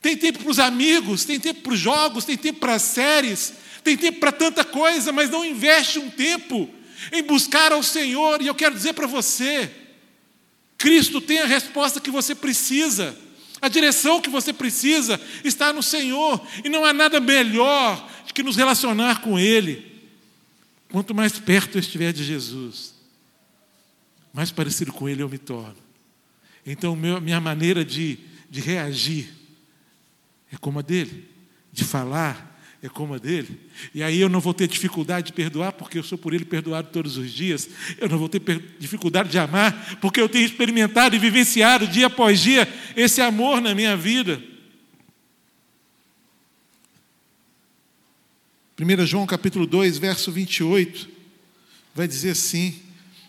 Tem 0.00 0.16
tempo 0.16 0.38
para 0.38 0.50
os 0.50 0.58
amigos, 0.58 1.24
tem 1.24 1.38
tempo 1.38 1.60
para 1.60 1.72
os 1.74 1.78
jogos, 1.78 2.24
tem 2.24 2.36
tempo 2.36 2.58
para 2.58 2.74
as 2.74 2.82
séries, 2.82 3.52
tem 3.84 3.96
tempo 3.96 4.18
para 4.18 4.32
tanta 4.32 4.64
coisa, 4.64 5.12
mas 5.12 5.30
não 5.30 5.44
investe 5.44 5.98
um 5.98 6.08
tempo 6.08 6.68
em 7.12 7.22
buscar 7.22 7.72
ao 7.72 7.82
Senhor. 7.82 8.40
E 8.40 8.46
eu 8.46 8.54
quero 8.54 8.74
dizer 8.74 8.94
para 8.94 9.06
você: 9.06 9.70
Cristo 10.78 11.20
tem 11.20 11.40
a 11.40 11.46
resposta 11.46 12.00
que 12.00 12.10
você 12.10 12.34
precisa. 12.34 13.16
A 13.60 13.68
direção 13.68 14.22
que 14.22 14.30
você 14.30 14.54
precisa 14.54 15.20
está 15.44 15.70
no 15.70 15.82
Senhor, 15.82 16.40
e 16.64 16.70
não 16.70 16.82
há 16.82 16.94
nada 16.94 17.20
melhor 17.20 18.10
do 18.26 18.32
que 18.32 18.42
nos 18.42 18.56
relacionar 18.56 19.20
com 19.20 19.38
Ele. 19.38 19.86
Quanto 20.90 21.14
mais 21.14 21.38
perto 21.38 21.76
eu 21.76 21.80
estiver 21.80 22.10
de 22.10 22.24
Jesus, 22.24 22.94
mais 24.32 24.50
parecido 24.50 24.94
com 24.94 25.06
Ele 25.06 25.22
eu 25.22 25.28
me 25.28 25.36
torno. 25.36 25.76
Então, 26.64 26.96
minha 26.96 27.38
maneira 27.38 27.84
de, 27.84 28.18
de 28.48 28.60
reagir 28.60 29.39
é 30.52 30.56
como 30.56 30.78
a 30.78 30.82
dele, 30.82 31.28
de 31.72 31.84
falar 31.84 32.50
é 32.82 32.88
como 32.88 33.14
a 33.14 33.18
dele. 33.18 33.60
E 33.94 34.02
aí 34.02 34.20
eu 34.20 34.28
não 34.28 34.40
vou 34.40 34.54
ter 34.54 34.66
dificuldade 34.66 35.26
de 35.26 35.32
perdoar, 35.34 35.72
porque 35.72 35.98
eu 35.98 36.02
sou 36.02 36.16
por 36.16 36.32
ele 36.32 36.46
perdoado 36.46 36.88
todos 36.90 37.18
os 37.18 37.30
dias. 37.30 37.68
Eu 37.98 38.08
não 38.08 38.18
vou 38.18 38.28
ter 38.28 38.40
dificuldade 38.78 39.28
de 39.28 39.38
amar, 39.38 39.98
porque 40.00 40.20
eu 40.20 40.28
tenho 40.28 40.46
experimentado 40.46 41.14
e 41.14 41.18
vivenciado 41.18 41.86
dia 41.86 42.06
após 42.06 42.40
dia 42.40 42.66
esse 42.96 43.20
amor 43.20 43.60
na 43.60 43.74
minha 43.74 43.96
vida. 43.96 44.42
1 48.78 49.04
João 49.04 49.26
capítulo 49.26 49.66
2, 49.66 49.98
verso 49.98 50.32
28, 50.32 51.06
vai 51.94 52.08
dizer 52.08 52.30
assim: 52.30 52.80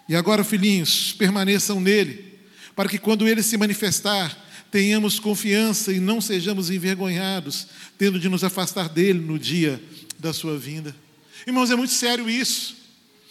E 0.07 0.15
agora, 0.15 0.45
filhinhos, 0.45 1.11
permaneçam 1.11 1.81
nele, 1.81 2.39
para 2.73 2.87
que 2.87 2.97
quando 2.97 3.27
ele 3.27 3.43
se 3.43 3.57
manifestar, 3.57 4.33
tenhamos 4.71 5.19
confiança 5.19 5.91
e 5.91 5.99
não 5.99 6.21
sejamos 6.21 6.69
envergonhados, 6.69 7.67
tendo 7.97 8.17
de 8.17 8.29
nos 8.29 8.43
afastar 8.43 8.87
dele 8.87 9.19
no 9.19 9.37
dia 9.37 9.81
da 10.17 10.31
sua 10.31 10.57
vinda. 10.57 10.95
Irmãos, 11.45 11.69
é 11.69 11.75
muito 11.75 11.93
sério 11.93 12.29
isso. 12.29 12.77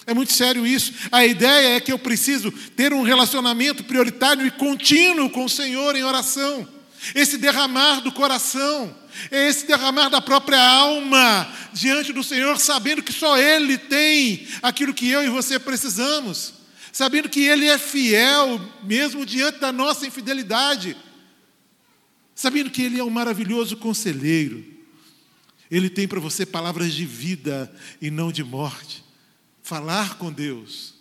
É 0.06 0.12
muito 0.12 0.32
sério 0.32 0.66
isso. 0.66 0.92
A 1.10 1.24
ideia 1.24 1.76
é 1.76 1.80
que 1.80 1.92
eu 1.92 1.98
preciso 1.98 2.52
ter 2.76 2.92
um 2.92 3.02
relacionamento 3.02 3.82
prioritário 3.84 4.46
e 4.46 4.50
contínuo 4.50 5.30
com 5.30 5.44
o 5.44 5.48
Senhor 5.48 5.96
em 5.96 6.02
oração. 6.02 6.68
Esse 7.14 7.38
derramar 7.38 8.00
do 8.00 8.12
coração, 8.12 8.94
esse 9.30 9.66
derramar 9.66 10.10
da 10.10 10.20
própria 10.20 10.60
alma 10.60 11.50
diante 11.72 12.12
do 12.12 12.22
Senhor, 12.22 12.58
sabendo 12.58 13.02
que 13.02 13.12
só 13.12 13.38
Ele 13.38 13.78
tem 13.78 14.46
aquilo 14.62 14.92
que 14.92 15.08
eu 15.08 15.22
e 15.22 15.28
você 15.28 15.58
precisamos, 15.58 16.52
sabendo 16.92 17.28
que 17.28 17.40
Ele 17.40 17.66
é 17.66 17.78
fiel, 17.78 18.60
mesmo 18.82 19.24
diante 19.24 19.58
da 19.58 19.72
nossa 19.72 20.06
infidelidade 20.06 20.96
sabendo 22.40 22.70
que 22.70 22.80
Ele 22.80 22.98
é 22.98 23.04
um 23.04 23.10
maravilhoso 23.10 23.76
conselheiro. 23.76 24.64
Ele 25.70 25.90
tem 25.90 26.08
para 26.08 26.18
você 26.18 26.46
palavras 26.46 26.94
de 26.94 27.04
vida 27.04 27.70
e 28.00 28.10
não 28.10 28.32
de 28.32 28.42
morte. 28.42 29.04
Falar 29.62 30.16
com 30.16 30.32
Deus 30.32 30.94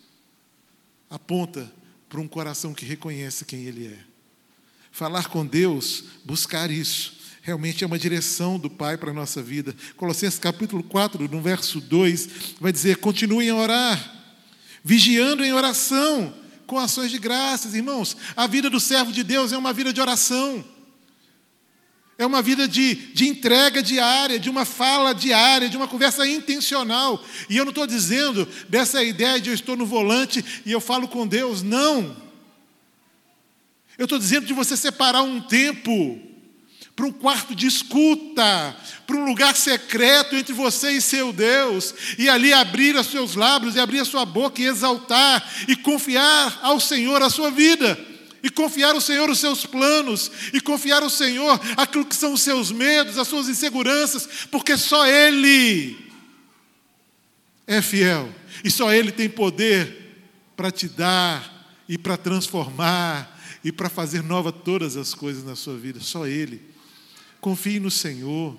aponta 1.08 1.72
para 2.10 2.20
um 2.20 2.28
coração 2.28 2.74
que 2.74 2.84
reconhece 2.84 3.46
quem 3.46 3.64
Ele 3.64 3.86
é. 3.86 3.98
Falar 4.92 5.28
com 5.28 5.46
Deus, 5.46 6.04
buscar 6.26 6.70
isso, 6.70 7.14
realmente 7.40 7.84
é 7.84 7.86
uma 7.86 7.98
direção 7.98 8.58
do 8.58 8.68
Pai 8.68 8.98
para 8.98 9.10
a 9.10 9.14
nossa 9.14 9.42
vida. 9.42 9.74
Colossenses 9.96 10.38
capítulo 10.38 10.82
4, 10.82 11.26
no 11.26 11.40
verso 11.40 11.80
2, 11.80 12.28
vai 12.60 12.70
dizer: 12.70 12.98
continuem 12.98 13.48
a 13.48 13.56
orar, 13.56 14.36
vigiando 14.84 15.42
em 15.42 15.54
oração, 15.54 16.34
com 16.66 16.78
ações 16.78 17.10
de 17.10 17.18
graças. 17.18 17.74
Irmãos, 17.74 18.14
a 18.36 18.46
vida 18.46 18.68
do 18.68 18.78
servo 18.78 19.10
de 19.10 19.24
Deus 19.24 19.52
é 19.52 19.56
uma 19.56 19.72
vida 19.72 19.90
de 19.90 20.02
oração. 20.02 20.62
É 22.20 22.26
uma 22.26 22.42
vida 22.42 22.68
de, 22.68 22.94
de 23.14 23.26
entrega 23.26 23.82
diária, 23.82 24.38
de 24.38 24.50
uma 24.50 24.66
fala 24.66 25.14
diária, 25.14 25.70
de 25.70 25.76
uma 25.78 25.88
conversa 25.88 26.28
intencional. 26.28 27.24
E 27.48 27.56
eu 27.56 27.64
não 27.64 27.70
estou 27.70 27.86
dizendo 27.86 28.46
dessa 28.68 29.02
ideia 29.02 29.40
de 29.40 29.48
eu 29.48 29.54
estou 29.54 29.74
no 29.74 29.86
volante 29.86 30.44
e 30.66 30.70
eu 30.70 30.82
falo 30.82 31.08
com 31.08 31.26
Deus, 31.26 31.62
não. 31.62 32.14
Eu 33.96 34.04
estou 34.04 34.18
dizendo 34.18 34.44
de 34.44 34.52
você 34.52 34.76
separar 34.76 35.22
um 35.22 35.40
tempo 35.40 36.20
para 36.94 37.06
um 37.06 37.10
quarto 37.10 37.54
de 37.54 37.66
escuta, 37.66 38.76
para 39.06 39.16
um 39.16 39.24
lugar 39.24 39.56
secreto 39.56 40.36
entre 40.36 40.52
você 40.52 40.90
e 40.90 41.00
seu 41.00 41.32
Deus, 41.32 41.94
e 42.18 42.28
ali 42.28 42.52
abrir 42.52 42.96
os 42.96 43.06
seus 43.06 43.34
lábios, 43.34 43.76
e 43.76 43.80
abrir 43.80 44.00
a 44.00 44.04
sua 44.04 44.26
boca, 44.26 44.60
e 44.60 44.66
exaltar, 44.66 45.50
e 45.66 45.74
confiar 45.74 46.60
ao 46.60 46.78
Senhor 46.78 47.22
a 47.22 47.30
sua 47.30 47.50
vida 47.50 48.09
e 48.42 48.50
confiar 48.50 48.94
ao 48.94 49.00
Senhor 49.00 49.28
os 49.28 49.38
seus 49.38 49.66
planos, 49.66 50.30
e 50.52 50.60
confiar 50.60 51.02
ao 51.02 51.10
Senhor 51.10 51.60
aquilo 51.76 52.04
que 52.04 52.14
são 52.14 52.32
os 52.32 52.42
seus 52.42 52.70
medos, 52.70 53.18
as 53.18 53.28
suas 53.28 53.48
inseguranças, 53.48 54.46
porque 54.50 54.76
só 54.76 55.06
Ele 55.06 55.96
é 57.66 57.80
fiel, 57.82 58.32
e 58.64 58.70
só 58.70 58.92
Ele 58.92 59.12
tem 59.12 59.28
poder 59.28 60.22
para 60.56 60.70
te 60.70 60.88
dar 60.88 61.82
e 61.88 61.96
para 61.96 62.16
transformar 62.16 63.38
e 63.62 63.70
para 63.70 63.88
fazer 63.88 64.22
nova 64.22 64.50
todas 64.50 64.96
as 64.96 65.14
coisas 65.14 65.44
na 65.44 65.54
sua 65.54 65.76
vida, 65.76 66.00
só 66.00 66.26
Ele. 66.26 66.62
Confie 67.40 67.80
no 67.80 67.90
Senhor. 67.90 68.58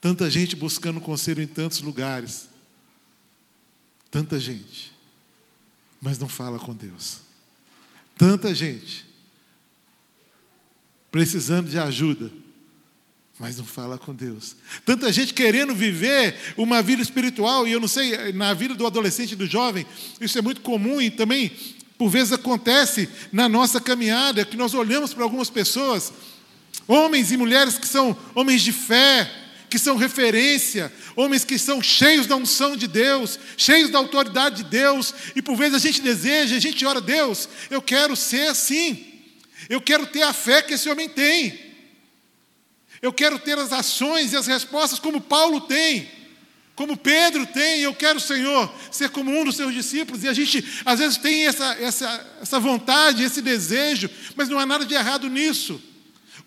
Tanta 0.00 0.30
gente 0.30 0.54
buscando 0.54 1.00
conselho 1.00 1.42
em 1.42 1.46
tantos 1.46 1.80
lugares, 1.80 2.48
tanta 4.12 4.38
gente, 4.38 4.92
mas 6.00 6.18
não 6.18 6.28
fala 6.28 6.56
com 6.56 6.72
Deus. 6.72 7.27
Tanta 8.18 8.52
gente 8.52 9.06
precisando 11.10 11.70
de 11.70 11.78
ajuda, 11.78 12.30
mas 13.38 13.56
não 13.56 13.64
fala 13.64 13.96
com 13.96 14.12
Deus. 14.12 14.56
Tanta 14.84 15.12
gente 15.12 15.32
querendo 15.32 15.74
viver 15.74 16.34
uma 16.56 16.82
vida 16.82 17.00
espiritual, 17.00 17.66
e 17.66 17.72
eu 17.72 17.80
não 17.80 17.86
sei, 17.86 18.32
na 18.32 18.52
vida 18.52 18.74
do 18.74 18.86
adolescente 18.86 19.32
e 19.32 19.36
do 19.36 19.46
jovem, 19.46 19.86
isso 20.20 20.36
é 20.36 20.42
muito 20.42 20.60
comum 20.60 21.00
e 21.00 21.10
também, 21.10 21.52
por 21.96 22.08
vezes, 22.10 22.32
acontece 22.32 23.08
na 23.32 23.48
nossa 23.48 23.80
caminhada, 23.80 24.44
que 24.44 24.56
nós 24.56 24.74
olhamos 24.74 25.14
para 25.14 25.22
algumas 25.22 25.48
pessoas, 25.48 26.12
homens 26.88 27.30
e 27.30 27.36
mulheres 27.36 27.78
que 27.78 27.86
são 27.86 28.16
homens 28.34 28.62
de 28.62 28.72
fé, 28.72 29.30
que 29.68 29.78
são 29.78 29.96
referência, 29.96 30.92
homens 31.14 31.44
que 31.44 31.58
são 31.58 31.82
cheios 31.82 32.26
da 32.26 32.36
unção 32.36 32.76
de 32.76 32.86
Deus, 32.86 33.38
cheios 33.56 33.90
da 33.90 33.98
autoridade 33.98 34.62
de 34.62 34.70
Deus, 34.70 35.14
e 35.36 35.42
por 35.42 35.56
vezes 35.56 35.74
a 35.74 35.78
gente 35.78 36.00
deseja, 36.00 36.56
a 36.56 36.60
gente 36.60 36.84
ora, 36.86 37.00
Deus, 37.00 37.48
eu 37.70 37.82
quero 37.82 38.16
ser 38.16 38.48
assim, 38.48 39.06
eu 39.68 39.80
quero 39.80 40.06
ter 40.06 40.22
a 40.22 40.32
fé 40.32 40.62
que 40.62 40.74
esse 40.74 40.88
homem 40.88 41.08
tem, 41.08 41.58
eu 43.00 43.12
quero 43.12 43.38
ter 43.38 43.58
as 43.58 43.72
ações 43.72 44.32
e 44.32 44.36
as 44.36 44.46
respostas 44.46 44.98
como 44.98 45.20
Paulo 45.20 45.60
tem, 45.62 46.08
como 46.74 46.96
Pedro 46.96 47.44
tem, 47.44 47.80
eu 47.80 47.94
quero, 47.94 48.20
Senhor, 48.20 48.72
ser 48.90 49.10
como 49.10 49.30
um 49.30 49.44
dos 49.44 49.56
seus 49.56 49.74
discípulos, 49.74 50.22
e 50.22 50.28
a 50.28 50.32
gente 50.32 50.64
às 50.84 50.98
vezes 50.98 51.18
tem 51.18 51.46
essa, 51.46 51.74
essa, 51.74 52.26
essa 52.40 52.60
vontade, 52.60 53.22
esse 53.22 53.42
desejo, 53.42 54.08
mas 54.36 54.48
não 54.48 54.58
há 54.58 54.64
nada 54.64 54.86
de 54.86 54.94
errado 54.94 55.28
nisso. 55.28 55.82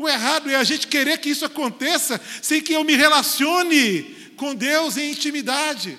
O 0.02 0.10
errado 0.10 0.50
é 0.50 0.56
a 0.56 0.64
gente 0.64 0.88
querer 0.88 1.20
que 1.20 1.30
isso 1.30 1.46
aconteça 1.46 2.20
sem 2.42 2.60
que 2.60 2.74
eu 2.74 2.84
me 2.84 2.96
relacione 2.96 4.02
com 4.36 4.56
Deus 4.56 4.98
em 4.98 5.12
intimidade, 5.12 5.96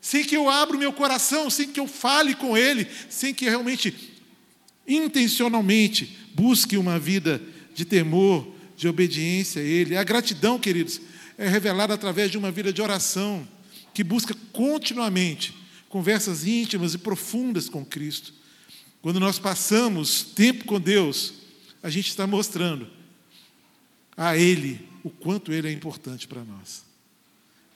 sem 0.00 0.24
que 0.24 0.34
eu 0.34 0.48
abra 0.48 0.74
o 0.74 0.78
meu 0.78 0.94
coração, 0.94 1.50
sem 1.50 1.68
que 1.68 1.78
eu 1.78 1.86
fale 1.86 2.34
com 2.34 2.56
Ele, 2.56 2.88
sem 3.10 3.34
que 3.34 3.44
realmente, 3.44 3.94
intencionalmente, 4.88 6.16
busque 6.34 6.78
uma 6.78 6.98
vida 6.98 7.38
de 7.74 7.84
temor, 7.84 8.50
de 8.78 8.88
obediência 8.88 9.60
a 9.60 9.64
Ele. 9.64 9.94
A 9.94 10.04
gratidão, 10.04 10.58
queridos, 10.58 10.98
é 11.36 11.46
revelada 11.46 11.92
através 11.92 12.30
de 12.30 12.38
uma 12.38 12.50
vida 12.50 12.72
de 12.72 12.80
oração, 12.80 13.46
que 13.92 14.02
busca 14.02 14.34
continuamente 14.54 15.54
conversas 15.90 16.46
íntimas 16.46 16.94
e 16.94 16.98
profundas 16.98 17.68
com 17.68 17.84
Cristo. 17.84 18.32
Quando 19.02 19.20
nós 19.20 19.38
passamos 19.38 20.22
tempo 20.22 20.64
com 20.64 20.80
Deus, 20.80 21.34
a 21.82 21.90
gente 21.90 22.08
está 22.08 22.26
mostrando 22.26 23.03
a 24.16 24.36
Ele 24.36 24.88
o 25.02 25.10
quanto 25.10 25.52
Ele 25.52 25.68
é 25.68 25.72
importante 25.72 26.26
para 26.26 26.44
nós. 26.44 26.84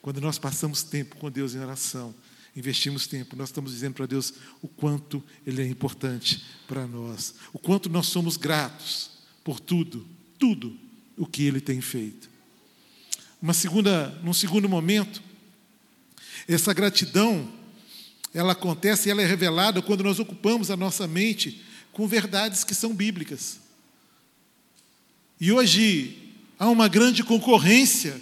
Quando 0.01 0.21
nós 0.21 0.39
passamos 0.39 0.83
tempo 0.83 1.17
com 1.17 1.31
Deus 1.31 1.55
em 1.55 1.59
oração, 1.59 2.15
investimos 2.57 3.07
tempo, 3.07 3.37
nós 3.37 3.49
estamos 3.49 3.73
dizendo 3.73 3.95
para 3.95 4.07
Deus 4.07 4.33
o 4.63 4.69
quanto 4.69 5.23
Ele 5.47 5.63
é 5.63 5.67
importante 5.67 6.45
para 6.67 6.87
nós, 6.87 7.35
o 7.53 7.59
quanto 7.59 7.89
nós 7.89 8.07
somos 8.07 8.37
gratos 8.37 9.11
por 9.45 9.61
tudo, 9.61 10.07
tudo 10.39 10.77
o 11.17 11.27
que 11.27 11.43
Ele 11.43 11.61
tem 11.61 11.81
feito. 11.81 12.29
Uma 13.41 13.55
segunda, 13.55 14.09
num 14.23 14.33
segundo 14.33 14.69
momento, 14.69 15.23
essa 16.47 16.73
gratidão, 16.73 17.53
ela 18.33 18.53
acontece 18.53 19.09
e 19.09 19.11
ela 19.11 19.23
é 19.23 19.27
revelada 19.27 19.83
quando 19.83 20.03
nós 20.03 20.19
ocupamos 20.19 20.71
a 20.71 20.77
nossa 20.77 21.07
mente 21.07 21.63
com 21.93 22.07
verdades 22.07 22.65
que 22.65 22.75
são 22.75 22.95
bíblicas. 22.95 23.61
E 25.41 25.53
hoje 25.53 26.28
há 26.59 26.69
uma 26.69 26.89
grande 26.89 27.23
concorrência, 27.23 28.21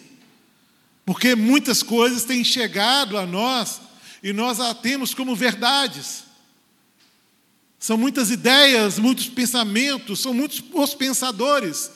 porque 1.04 1.34
muitas 1.34 1.82
coisas 1.82 2.24
têm 2.24 2.44
chegado 2.44 3.16
a 3.16 3.24
nós 3.24 3.80
e 4.22 4.32
nós 4.32 4.60
a 4.60 4.74
temos 4.74 5.14
como 5.14 5.34
verdades. 5.34 6.24
São 7.78 7.96
muitas 7.96 8.30
ideias, 8.30 8.98
muitos 8.98 9.28
pensamentos, 9.28 10.20
são 10.20 10.34
muitos 10.34 10.62
os 10.72 10.94
pensadores, 10.94 11.90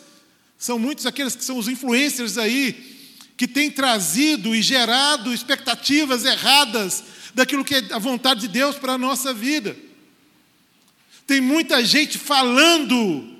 são 0.56 0.78
muitos 0.78 1.06
aqueles 1.06 1.34
que 1.34 1.44
são 1.44 1.58
os 1.58 1.68
influencers 1.68 2.38
aí, 2.38 2.98
que 3.36 3.48
têm 3.48 3.70
trazido 3.70 4.54
e 4.54 4.62
gerado 4.62 5.32
expectativas 5.32 6.24
erradas 6.24 7.02
daquilo 7.34 7.64
que 7.64 7.74
é 7.74 7.88
a 7.92 7.98
vontade 7.98 8.42
de 8.42 8.48
Deus 8.48 8.76
para 8.76 8.92
a 8.92 8.98
nossa 8.98 9.32
vida. 9.32 9.76
Tem 11.26 11.40
muita 11.40 11.84
gente 11.84 12.18
falando 12.18 13.39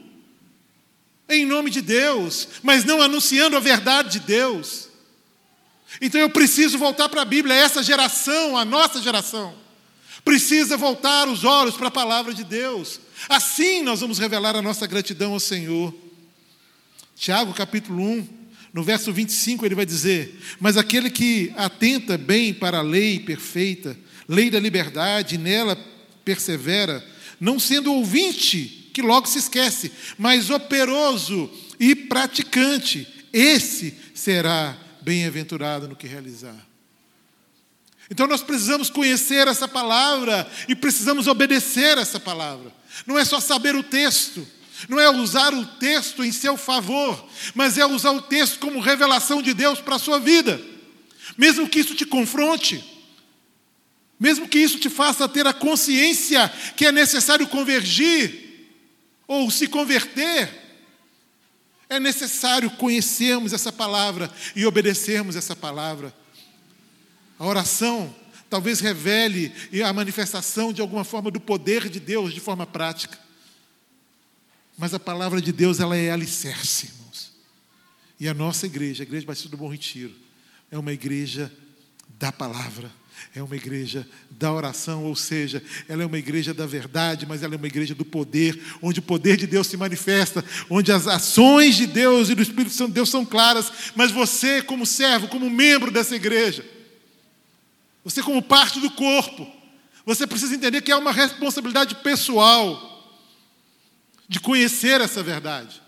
em 1.31 1.47
nome 1.47 1.71
de 1.71 1.81
Deus, 1.81 2.49
mas 2.63 2.85
não 2.85 3.01
anunciando 3.01 3.57
a 3.57 3.61
verdade 3.61 4.19
de 4.19 4.21
Deus. 4.21 4.89
Então 6.01 6.21
eu 6.21 6.31
preciso 6.31 6.79
voltar 6.79 7.09
para 7.09 7.23
a 7.23 7.25
Bíblia, 7.25 7.55
essa 7.55 7.83
geração, 7.83 8.57
a 8.57 8.65
nossa 8.65 9.01
geração, 9.01 9.55
precisa 10.25 10.77
voltar 10.77 11.29
os 11.29 11.45
olhos 11.45 11.77
para 11.77 11.89
a 11.89 11.91
palavra 11.91 12.35
de 12.35 12.45
Deus. 12.45 13.01
Assim 13.29 13.83
nós 13.83 14.01
vamos 14.01 14.19
revelar 14.19 14.57
a 14.57 14.63
nossa 14.63 14.87
gratidão 14.87 15.33
ao 15.33 15.41
Senhor. 15.41 15.95
Tiago 17.17 17.53
capítulo 17.53 18.03
1, 18.03 18.29
no 18.73 18.83
verso 18.83 19.13
25, 19.13 19.67
ele 19.67 19.75
vai 19.75 19.85
dizer: 19.85 20.41
Mas 20.59 20.77
aquele 20.77 21.11
que 21.11 21.53
atenta 21.57 22.17
bem 22.17 22.55
para 22.55 22.79
a 22.79 22.83
lei 22.83 23.19
perfeita, 23.19 23.97
lei 24.29 24.51
da 24.51 24.61
liberdade, 24.61 25.37
nela 25.37 25.77
persevera, 26.25 27.05
não 27.41 27.59
sendo 27.59 27.93
ouvinte, 27.93 28.80
que 28.91 29.03
logo 29.03 29.27
se 29.27 29.39
esquece, 29.39 29.93
mas 30.19 30.51
operoso 30.51 31.51
e 31.79 31.95
praticante, 31.95 33.07
esse 33.33 33.97
será 34.15 34.77
bem-aventurado 35.01 35.89
no 35.89 35.97
que 35.97 36.07
realizar. 36.07 36.67
Então 38.11 38.27
nós 38.27 38.43
precisamos 38.43 38.91
conhecer 38.91 39.47
essa 39.47 39.69
palavra 39.69 40.51
e 40.69 40.75
precisamos 40.75 41.29
obedecer 41.29 41.97
essa 41.97 42.19
palavra. 42.19 42.73
Não 43.07 43.19
é 43.19 43.25
só 43.25 43.39
saber 43.39 43.77
o 43.77 43.85
texto, 43.85 44.47
não 44.89 44.99
é 44.99 45.09
usar 45.09 45.55
o 45.55 45.65
texto 45.65 46.25
em 46.25 46.33
seu 46.33 46.57
favor, 46.57 47.25
mas 47.55 47.79
é 47.79 47.87
usar 47.87 48.11
o 48.11 48.23
texto 48.23 48.59
como 48.59 48.81
revelação 48.81 49.41
de 49.41 49.55
Deus 49.55 49.81
para 49.81 49.97
a 49.97 49.99
sua 50.01 50.19
vida. 50.19 50.61
Mesmo 51.39 51.69
que 51.69 51.79
isso 51.79 51.95
te 51.95 52.05
confronte, 52.05 52.85
mesmo 54.19 54.49
que 54.49 54.59
isso 54.59 54.79
te 54.79 54.91
faça 54.91 55.29
ter 55.29 55.47
a 55.47 55.53
consciência 55.53 56.53
que 56.77 56.85
é 56.85 56.93
necessário 56.93 57.47
convergir 57.47 58.50
ou 59.31 59.49
se 59.49 59.69
converter, 59.69 60.51
é 61.89 62.01
necessário 62.01 62.69
conhecermos 62.69 63.53
essa 63.53 63.71
palavra 63.71 64.29
e 64.57 64.67
obedecermos 64.67 65.37
essa 65.37 65.55
palavra. 65.55 66.13
A 67.39 67.47
oração 67.47 68.13
talvez 68.51 68.81
revele 68.81 69.55
a 69.85 69.93
manifestação 69.93 70.73
de 70.73 70.81
alguma 70.81 71.05
forma 71.05 71.31
do 71.31 71.39
poder 71.39 71.89
de 71.89 72.01
Deus 72.01 72.35
de 72.35 72.41
forma 72.41 72.67
prática. 72.67 73.17
Mas 74.77 74.95
a 74.95 74.99
palavra 74.99 75.41
de 75.41 75.53
Deus, 75.53 75.79
ela 75.79 75.97
é 75.97 76.11
alicerce, 76.11 76.87
irmãos. 76.87 77.33
E 78.19 78.29
a 78.29 78.35
nossa 78.35 78.67
igreja, 78.67 79.05
a 79.05 79.07
Igreja 79.07 79.27
Batista 79.27 79.49
do 79.49 79.57
Bom 79.57 79.69
Retiro, 79.69 80.13
é 80.73 80.77
uma 80.77 80.93
igreja 80.93 81.53
da 82.19 82.33
palavra 82.33 82.91
é 83.35 83.43
uma 83.43 83.57
igreja 83.57 84.07
da 84.31 84.53
oração, 84.53 85.05
ou 85.05 85.17
seja, 85.17 85.63
ela 85.89 86.03
é 86.03 86.07
uma 86.07 86.19
igreja 86.19 86.53
da 86.53 86.67
verdade, 86.67 87.27
mas 87.27 87.43
ela 87.43 87.55
é 87.55 87.57
uma 87.57 87.67
igreja 87.67 87.95
do 87.95 88.05
poder, 88.05 88.61
onde 88.83 89.01
o 89.01 89.03
poder 89.03 89.37
de 89.37 89.47
Deus 89.47 89.67
se 89.67 89.77
manifesta, 89.77 90.45
onde 90.69 90.93
as 90.93 91.07
ações 91.07 91.77
de 91.77 91.87
Deus 91.87 92.29
e 92.29 92.35
do 92.35 92.43
Espírito 92.43 92.75
Santo 92.75 92.89
de 92.89 92.95
Deus 92.95 93.11
são 93.11 93.25
claras, 93.25 93.73
mas 93.95 94.11
você, 94.11 94.63
como 94.63 94.87
servo, 94.87 95.29
como 95.29 95.51
membro 95.51 95.91
dessa 95.91 96.17
igreja, 96.17 96.65
você, 98.05 98.23
como 98.23 98.43
parte 98.43 98.81
do 98.81 98.91
corpo, 98.91 99.47
você 100.05 100.27
precisa 100.27 100.55
entender 100.55 100.81
que 100.81 100.91
é 100.91 100.97
uma 100.97 101.13
responsabilidade 101.13 101.97
pessoal 101.97 102.89
de 104.29 104.41
conhecer 104.41 105.01
essa 105.01 105.23
verdade 105.23 105.83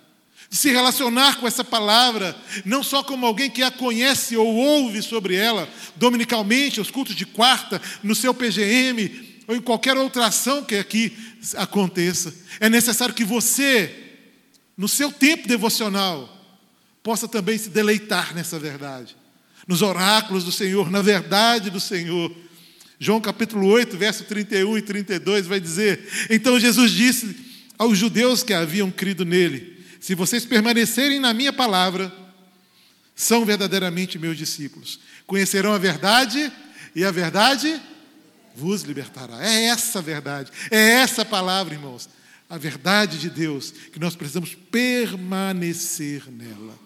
de 0.52 0.58
se 0.58 0.70
relacionar 0.70 1.40
com 1.40 1.48
essa 1.48 1.64
palavra, 1.64 2.36
não 2.62 2.82
só 2.82 3.02
como 3.02 3.24
alguém 3.24 3.48
que 3.48 3.62
a 3.62 3.70
conhece 3.70 4.36
ou 4.36 4.54
ouve 4.54 5.00
sobre 5.00 5.34
ela, 5.34 5.66
dominicalmente, 5.96 6.78
os 6.78 6.90
cultos 6.90 7.16
de 7.16 7.24
quarta, 7.24 7.80
no 8.02 8.14
seu 8.14 8.34
PGM, 8.34 9.40
ou 9.48 9.56
em 9.56 9.62
qualquer 9.62 9.96
outra 9.96 10.26
ação 10.26 10.62
que 10.62 10.74
aqui 10.76 11.16
aconteça. 11.56 12.34
É 12.60 12.68
necessário 12.68 13.14
que 13.14 13.24
você, 13.24 14.18
no 14.76 14.86
seu 14.86 15.10
tempo 15.10 15.48
devocional, 15.48 16.28
possa 17.02 17.26
também 17.26 17.56
se 17.56 17.70
deleitar 17.70 18.34
nessa 18.34 18.58
verdade, 18.58 19.16
nos 19.66 19.80
oráculos 19.80 20.44
do 20.44 20.52
Senhor, 20.52 20.90
na 20.90 21.00
verdade 21.00 21.70
do 21.70 21.80
Senhor. 21.80 22.30
João 23.00 23.22
capítulo 23.22 23.66
8, 23.68 23.96
verso 23.96 24.24
31 24.24 24.76
e 24.76 24.82
32 24.82 25.46
vai 25.46 25.58
dizer: 25.58 26.06
Então 26.28 26.60
Jesus 26.60 26.92
disse 26.92 27.34
aos 27.78 27.96
judeus 27.96 28.42
que 28.42 28.52
haviam 28.52 28.90
crido 28.90 29.24
nele: 29.24 29.71
se 30.02 30.16
vocês 30.16 30.44
permanecerem 30.44 31.20
na 31.20 31.32
minha 31.32 31.52
palavra, 31.52 32.12
são 33.14 33.44
verdadeiramente 33.44 34.18
meus 34.18 34.36
discípulos. 34.36 34.98
Conhecerão 35.28 35.72
a 35.72 35.78
verdade 35.78 36.52
e 36.92 37.04
a 37.04 37.12
verdade 37.12 37.80
vos 38.52 38.82
libertará. 38.82 39.40
É 39.46 39.66
essa 39.66 40.00
a 40.00 40.02
verdade, 40.02 40.50
é 40.72 40.90
essa 40.94 41.22
a 41.22 41.24
palavra, 41.24 41.74
irmãos. 41.74 42.08
A 42.50 42.58
verdade 42.58 43.16
de 43.16 43.30
Deus, 43.30 43.70
que 43.70 44.00
nós 44.00 44.16
precisamos 44.16 44.56
permanecer 44.56 46.28
nela. 46.28 46.76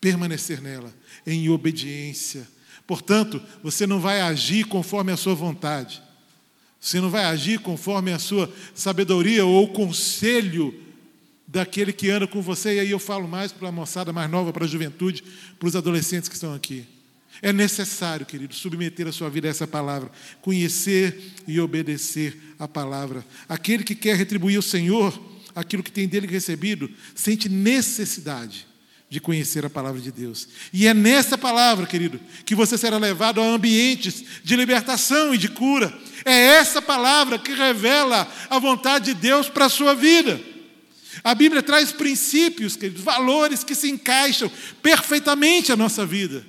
Permanecer 0.00 0.62
nela, 0.62 0.94
em 1.26 1.48
obediência. 1.48 2.46
Portanto, 2.86 3.42
você 3.64 3.84
não 3.84 3.98
vai 3.98 4.20
agir 4.20 4.64
conforme 4.66 5.10
a 5.10 5.16
sua 5.16 5.34
vontade. 5.34 6.00
Você 6.80 7.00
não 7.00 7.10
vai 7.10 7.24
agir 7.24 7.58
conforme 7.58 8.12
a 8.12 8.18
sua 8.20 8.48
sabedoria 8.76 9.44
ou 9.44 9.72
conselho 9.72 10.86
daquele 11.48 11.94
que 11.94 12.10
anda 12.10 12.26
com 12.26 12.42
você, 12.42 12.74
e 12.74 12.80
aí 12.80 12.90
eu 12.90 12.98
falo 12.98 13.26
mais 13.26 13.50
para 13.50 13.68
a 13.68 13.72
moçada 13.72 14.12
mais 14.12 14.30
nova, 14.30 14.52
para 14.52 14.66
a 14.66 14.68
juventude, 14.68 15.24
para 15.58 15.66
os 15.66 15.74
adolescentes 15.74 16.28
que 16.28 16.34
estão 16.34 16.54
aqui. 16.54 16.84
É 17.40 17.52
necessário, 17.52 18.26
querido, 18.26 18.54
submeter 18.54 19.06
a 19.06 19.12
sua 19.12 19.30
vida 19.30 19.48
a 19.48 19.50
essa 19.50 19.66
palavra, 19.66 20.10
conhecer 20.42 21.32
e 21.46 21.58
obedecer 21.58 22.36
a 22.58 22.68
palavra. 22.68 23.24
Aquele 23.48 23.82
que 23.82 23.94
quer 23.94 24.16
retribuir 24.16 24.56
ao 24.56 24.62
Senhor 24.62 25.18
aquilo 25.54 25.82
que 25.82 25.90
tem 25.90 26.06
dele 26.06 26.26
recebido, 26.26 26.90
sente 27.14 27.48
necessidade 27.48 28.66
de 29.10 29.20
conhecer 29.20 29.64
a 29.64 29.70
palavra 29.70 30.00
de 30.00 30.12
Deus. 30.12 30.48
E 30.72 30.86
é 30.86 30.92
nessa 30.92 31.38
palavra, 31.38 31.86
querido, 31.86 32.20
que 32.44 32.54
você 32.54 32.76
será 32.76 32.98
levado 32.98 33.40
a 33.40 33.44
ambientes 33.44 34.22
de 34.44 34.54
libertação 34.54 35.34
e 35.34 35.38
de 35.38 35.48
cura. 35.48 35.96
É 36.24 36.56
essa 36.56 36.82
palavra 36.82 37.38
que 37.38 37.52
revela 37.52 38.30
a 38.50 38.58
vontade 38.58 39.06
de 39.06 39.14
Deus 39.14 39.48
para 39.48 39.64
a 39.64 39.70
sua 39.70 39.94
vida. 39.94 40.38
A 41.24 41.34
Bíblia 41.34 41.62
traz 41.62 41.92
princípios, 41.92 42.76
queridos, 42.76 43.02
valores 43.02 43.64
que 43.64 43.74
se 43.74 43.90
encaixam 43.90 44.50
perfeitamente 44.82 45.72
à 45.72 45.76
nossa 45.76 46.06
vida, 46.06 46.44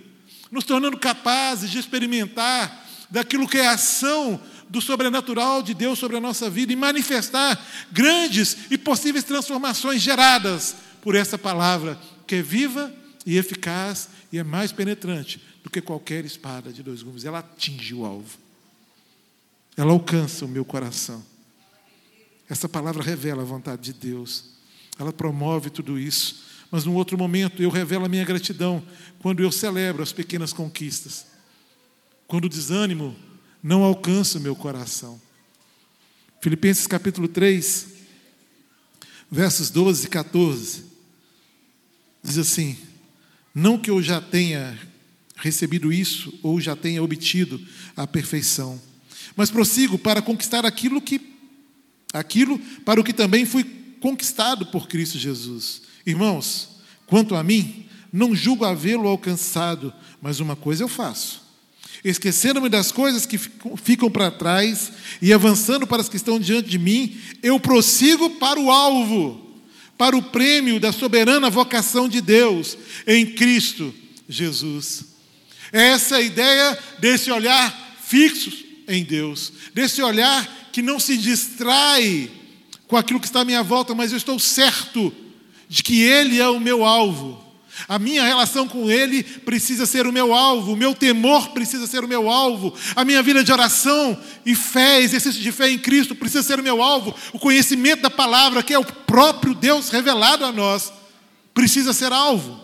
nos 0.52 0.64
tornando 0.64 0.98
capazes 0.98 1.70
de 1.70 1.80
experimentar 1.80 2.88
daquilo 3.10 3.48
que 3.48 3.58
é 3.58 3.68
a 3.68 3.74
ação 3.74 4.40
do 4.70 4.80
sobrenatural 4.80 5.64
de 5.64 5.74
Deus 5.74 5.98
sobre 5.98 6.18
a 6.18 6.22
nossa 6.22 6.50
vida 6.50 6.72
e 6.72 6.76
manifestar 6.76 7.60
grandes 7.92 8.56
e 8.70 8.78
possíveis 8.78 9.24
transformações 9.24 10.02
geradas 10.02 10.76
por 11.02 11.16
essa 11.16 11.38
palavra 11.38 12.00
que 12.28 12.36
é 12.36 12.42
viva 12.42 12.94
e 13.26 13.38
eficaz 13.38 14.10
e 14.32 14.38
é 14.38 14.44
mais 14.44 14.72
penetrante 14.72 15.42
do 15.64 15.70
que 15.70 15.82
qualquer 15.82 16.24
espada 16.24 16.72
de 16.72 16.84
dois 16.84 17.02
gumes. 17.02 17.26
Ela 17.26 17.40
atinge 17.40 17.96
o 17.96 18.06
alvo. 18.06 18.38
Ela 19.76 19.92
alcança 19.92 20.46
o 20.46 20.48
meu 20.48 20.64
coração. 20.64 21.24
Essa 22.48 22.70
palavra 22.70 23.02
revela 23.04 23.42
a 23.42 23.46
vontade 23.46 23.82
de 23.82 23.94
Deus 23.94 24.59
ela 25.00 25.14
promove 25.14 25.70
tudo 25.70 25.98
isso. 25.98 26.44
Mas 26.70 26.84
num 26.84 26.94
outro 26.94 27.18
momento 27.18 27.64
eu 27.64 27.70
revelo 27.70 28.06
a 28.06 28.10
minha 28.10 28.26
gratidão 28.26 28.84
quando 29.20 29.42
eu 29.42 29.52
celebro 29.52 30.04
as 30.04 30.12
pequenas 30.12 30.52
conquistas. 30.52 31.26
Quando 32.28 32.46
o 32.46 32.50
desânimo 32.50 33.16
não 33.64 33.84
alcança 33.84 34.38
o 34.38 34.42
meu 34.42 34.56
coração. 34.56 35.20
Filipenses 36.42 36.86
capítulo 36.86 37.28
3, 37.28 37.88
versos 39.32 39.70
12 39.70 40.06
e 40.06 40.10
14. 40.10 40.84
Diz 42.22 42.38
assim: 42.38 42.78
Não 43.56 43.78
que 43.78 43.90
eu 43.90 44.02
já 44.02 44.22
tenha 44.22 44.78
recebido 45.36 45.92
isso 45.92 46.38
ou 46.44 46.60
já 46.60 46.76
tenha 46.76 47.02
obtido 47.02 47.60
a 47.96 48.06
perfeição, 48.06 48.80
mas 49.36 49.50
prossigo 49.50 49.98
para 49.98 50.22
conquistar 50.22 50.66
aquilo 50.66 51.02
que 51.02 51.20
aquilo 52.14 52.60
para 52.84 53.00
o 53.00 53.04
que 53.04 53.14
também 53.14 53.46
fui 53.46 53.64
conquistado 54.00 54.66
por 54.68 54.88
Cristo 54.88 55.18
Jesus. 55.18 55.82
Irmãos, 56.06 56.70
quanto 57.06 57.36
a 57.36 57.44
mim, 57.44 57.86
não 58.12 58.36
julgo 58.36 58.66
havê-lo 58.66 59.08
alcançado, 59.08 59.94
mas 60.22 60.40
uma 60.40 60.56
coisa 60.56 60.84
eu 60.84 60.88
faço. 60.88 61.48
Esquecendo-me 62.04 62.70
das 62.70 62.92
coisas 62.92 63.26
que 63.26 63.38
ficam 63.38 64.10
para 64.10 64.32
trás 64.32 64.92
e 65.22 65.34
avançando 65.34 65.86
para 65.86 66.02
as 66.02 66.08
que 66.08 66.16
estão 66.16 66.40
diante 66.40 66.70
de 66.70 66.80
mim, 66.80 67.20
eu 67.44 67.60
prossigo 67.60 68.30
para 68.32 68.60
o 68.60 68.72
alvo, 68.72 69.62
para 69.98 70.16
o 70.16 70.24
prêmio 70.24 70.80
da 70.80 70.94
soberana 70.94 71.50
vocação 71.50 72.08
de 72.08 72.22
Deus 72.22 72.78
em 73.06 73.26
Cristo 73.26 73.94
Jesus. 74.30 75.04
Essa 75.72 76.16
é 76.16 76.18
a 76.20 76.22
ideia 76.22 76.80
desse 77.00 77.30
olhar 77.32 77.98
fixo 78.02 78.52
em 78.88 79.04
Deus, 79.04 79.52
desse 79.74 80.02
olhar 80.02 80.70
que 80.72 80.82
não 80.82 81.00
se 81.00 81.18
distrai 81.18 82.32
com 82.90 82.98
aquilo 82.98 83.20
que 83.20 83.28
está 83.28 83.42
à 83.42 83.46
minha 83.46 83.62
volta, 83.62 83.94
mas 83.94 84.12
eu 84.12 84.18
estou 84.18 84.40
certo 84.40 85.14
de 85.70 85.84
que 85.84 86.02
Ele 86.02 86.42
é 86.42 86.50
o 86.50 86.60
meu 86.60 86.84
alvo. 86.84 87.46
A 87.88 88.00
minha 88.00 88.24
relação 88.26 88.68
com 88.68 88.90
Ele 88.90 89.22
precisa 89.22 89.86
ser 89.86 90.08
o 90.08 90.12
meu 90.12 90.34
alvo, 90.34 90.74
o 90.74 90.76
meu 90.76 90.96
temor 90.96 91.50
precisa 91.50 91.86
ser 91.86 92.04
o 92.04 92.08
meu 92.08 92.28
alvo, 92.28 92.74
a 92.96 93.06
minha 93.06 93.22
vida 93.22 93.44
de 93.44 93.52
oração 93.54 94.20
e 94.44 94.56
fé, 94.56 95.00
exercício 95.02 95.40
de 95.40 95.52
fé 95.52 95.70
em 95.70 95.78
Cristo 95.78 96.16
precisa 96.16 96.42
ser 96.42 96.60
o 96.60 96.64
meu 96.64 96.82
alvo, 96.82 97.16
o 97.32 97.38
conhecimento 97.38 98.02
da 98.02 98.10
palavra, 98.10 98.64
que 98.64 98.74
é 98.74 98.80
o 98.80 98.84
próprio 98.84 99.54
Deus 99.54 99.90
revelado 99.90 100.44
a 100.44 100.52
nós, 100.52 100.92
precisa 101.54 101.94
ser 101.94 102.12
alvo. 102.12 102.60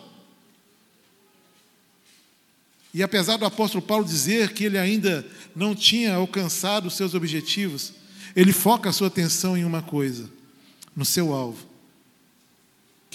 E 2.92 3.04
apesar 3.04 3.38
do 3.38 3.46
apóstolo 3.46 3.84
Paulo 3.84 4.04
dizer 4.04 4.54
que 4.54 4.64
ele 4.64 4.80
ainda 4.80 5.24
não 5.56 5.76
tinha 5.76 6.16
alcançado 6.16 6.88
os 6.88 6.96
seus 6.96 7.14
objetivos, 7.14 7.94
ele 8.36 8.52
foca 8.52 8.89
a 8.89 8.93
sua 8.93 9.08
atenção 9.08 9.58
em 9.58 9.63
uma 9.63 9.82
coisa, 9.82 10.30
no 10.95 11.06
seu 11.06 11.34
alvo 11.34 11.76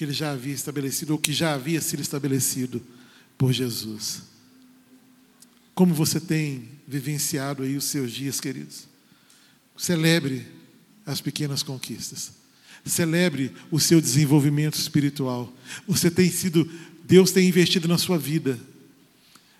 que 0.00 0.04
ele 0.04 0.14
já 0.14 0.32
havia 0.32 0.54
estabelecido, 0.54 1.12
ou 1.12 1.18
que 1.18 1.30
já 1.30 1.52
havia 1.52 1.78
sido 1.78 2.00
estabelecido 2.00 2.80
por 3.36 3.52
Jesus. 3.52 4.22
Como 5.74 5.92
você 5.92 6.18
tem 6.18 6.70
vivenciado 6.88 7.62
aí 7.62 7.76
os 7.76 7.84
seus 7.84 8.10
dias, 8.10 8.40
queridos? 8.40 8.88
Celebre 9.76 10.46
as 11.04 11.20
pequenas 11.20 11.62
conquistas. 11.62 12.32
Celebre 12.82 13.52
o 13.70 13.78
seu 13.78 14.00
desenvolvimento 14.00 14.76
espiritual. 14.76 15.52
Você 15.86 16.10
tem 16.10 16.30
sido, 16.30 16.66
Deus 17.04 17.30
tem 17.30 17.46
investido 17.46 17.86
na 17.86 17.98
sua 17.98 18.16
vida. 18.16 18.58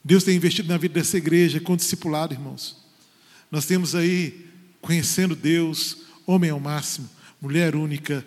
Deus 0.02 0.24
tem 0.24 0.34
investido 0.34 0.70
na 0.70 0.78
vida 0.78 0.94
dessa 0.94 1.18
igreja 1.18 1.60
com 1.60 1.76
discipulado, 1.76 2.32
irmãos. 2.32 2.78
Nós 3.50 3.66
temos 3.66 3.94
aí 3.94 4.49
conhecendo 4.80 5.34
Deus, 5.34 5.98
homem 6.26 6.50
ao 6.50 6.60
máximo, 6.60 7.08
mulher 7.40 7.74
única, 7.74 8.24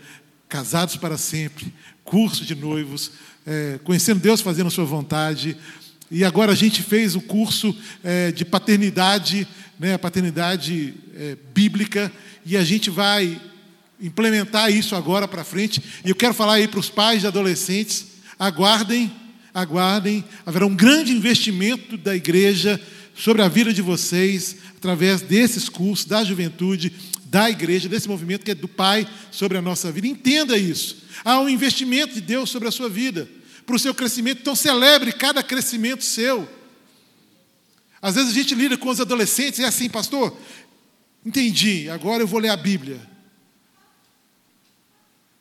casados 0.47 0.95
para 0.95 1.17
sempre, 1.17 1.73
curso 2.03 2.45
de 2.45 2.55
noivos, 2.55 3.11
é, 3.45 3.79
conhecendo 3.83 4.19
Deus, 4.19 4.41
fazendo 4.41 4.67
a 4.67 4.71
sua 4.71 4.85
vontade. 4.85 5.57
E 6.11 6.23
agora 6.23 6.51
a 6.51 6.55
gente 6.55 6.81
fez 6.81 7.15
o 7.15 7.21
curso 7.21 7.75
é, 8.03 8.31
de 8.31 8.45
paternidade, 8.45 9.47
né, 9.79 9.97
paternidade 9.97 10.93
é, 11.15 11.37
bíblica, 11.53 12.11
e 12.45 12.55
a 12.55 12.63
gente 12.63 12.89
vai 12.89 13.41
implementar 13.99 14.71
isso 14.71 14.95
agora 14.95 15.27
para 15.27 15.43
frente. 15.43 15.81
E 16.03 16.09
eu 16.09 16.15
quero 16.15 16.33
falar 16.33 16.55
aí 16.55 16.67
para 16.67 16.79
os 16.79 16.89
pais 16.89 17.21
de 17.21 17.27
adolescentes: 17.27 18.05
aguardem, 18.37 19.11
aguardem, 19.53 20.23
haverá 20.45 20.65
um 20.65 20.75
grande 20.75 21.11
investimento 21.11 21.97
da 21.97 22.15
igreja 22.15 22.79
sobre 23.15 23.41
a 23.41 23.47
vida 23.47 23.73
de 23.73 23.81
vocês, 23.81 24.57
através 24.77 25.21
desses 25.21 25.69
cursos, 25.69 26.05
da 26.05 26.23
juventude, 26.23 26.91
da 27.25 27.49
igreja, 27.49 27.89
desse 27.89 28.07
movimento 28.07 28.43
que 28.43 28.51
é 28.51 28.55
do 28.55 28.67
Pai 28.67 29.07
sobre 29.31 29.57
a 29.57 29.61
nossa 29.61 29.91
vida. 29.91 30.07
Entenda 30.07 30.57
isso. 30.57 31.03
Há 31.23 31.39
um 31.39 31.49
investimento 31.49 32.13
de 32.13 32.21
Deus 32.21 32.49
sobre 32.49 32.67
a 32.67 32.71
sua 32.71 32.89
vida, 32.89 33.27
para 33.65 33.75
o 33.75 33.79
seu 33.79 33.93
crescimento. 33.93 34.41
Então, 34.41 34.55
celebre 34.55 35.11
cada 35.11 35.41
crescimento 35.41 36.03
seu. 36.03 36.47
Às 38.01 38.15
vezes 38.15 38.31
a 38.31 38.33
gente 38.33 38.53
lida 38.53 38.77
com 38.77 38.89
os 38.89 38.99
adolescentes 38.99 39.59
e 39.59 39.63
é 39.63 39.67
assim, 39.67 39.89
pastor, 39.89 40.37
entendi, 41.25 41.89
agora 41.89 42.21
eu 42.21 42.27
vou 42.27 42.39
ler 42.39 42.49
a 42.49 42.57
Bíblia. 42.57 42.99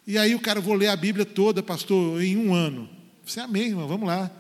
E 0.07 0.17
aí 0.17 0.35
o 0.35 0.41
cara, 0.41 0.61
vou 0.61 0.75
ler 0.75 0.89
a 0.89 0.97
Bíblia 0.97 1.25
toda, 1.25 1.63
pastor, 1.63 2.23
em 2.23 2.37
um 2.37 2.55
ano. 2.55 2.89
Você 3.25 3.41
é 3.41 3.43
amém, 3.43 3.69
irmão, 3.69 3.87
vamos 3.87 4.07
lá. 4.07 4.31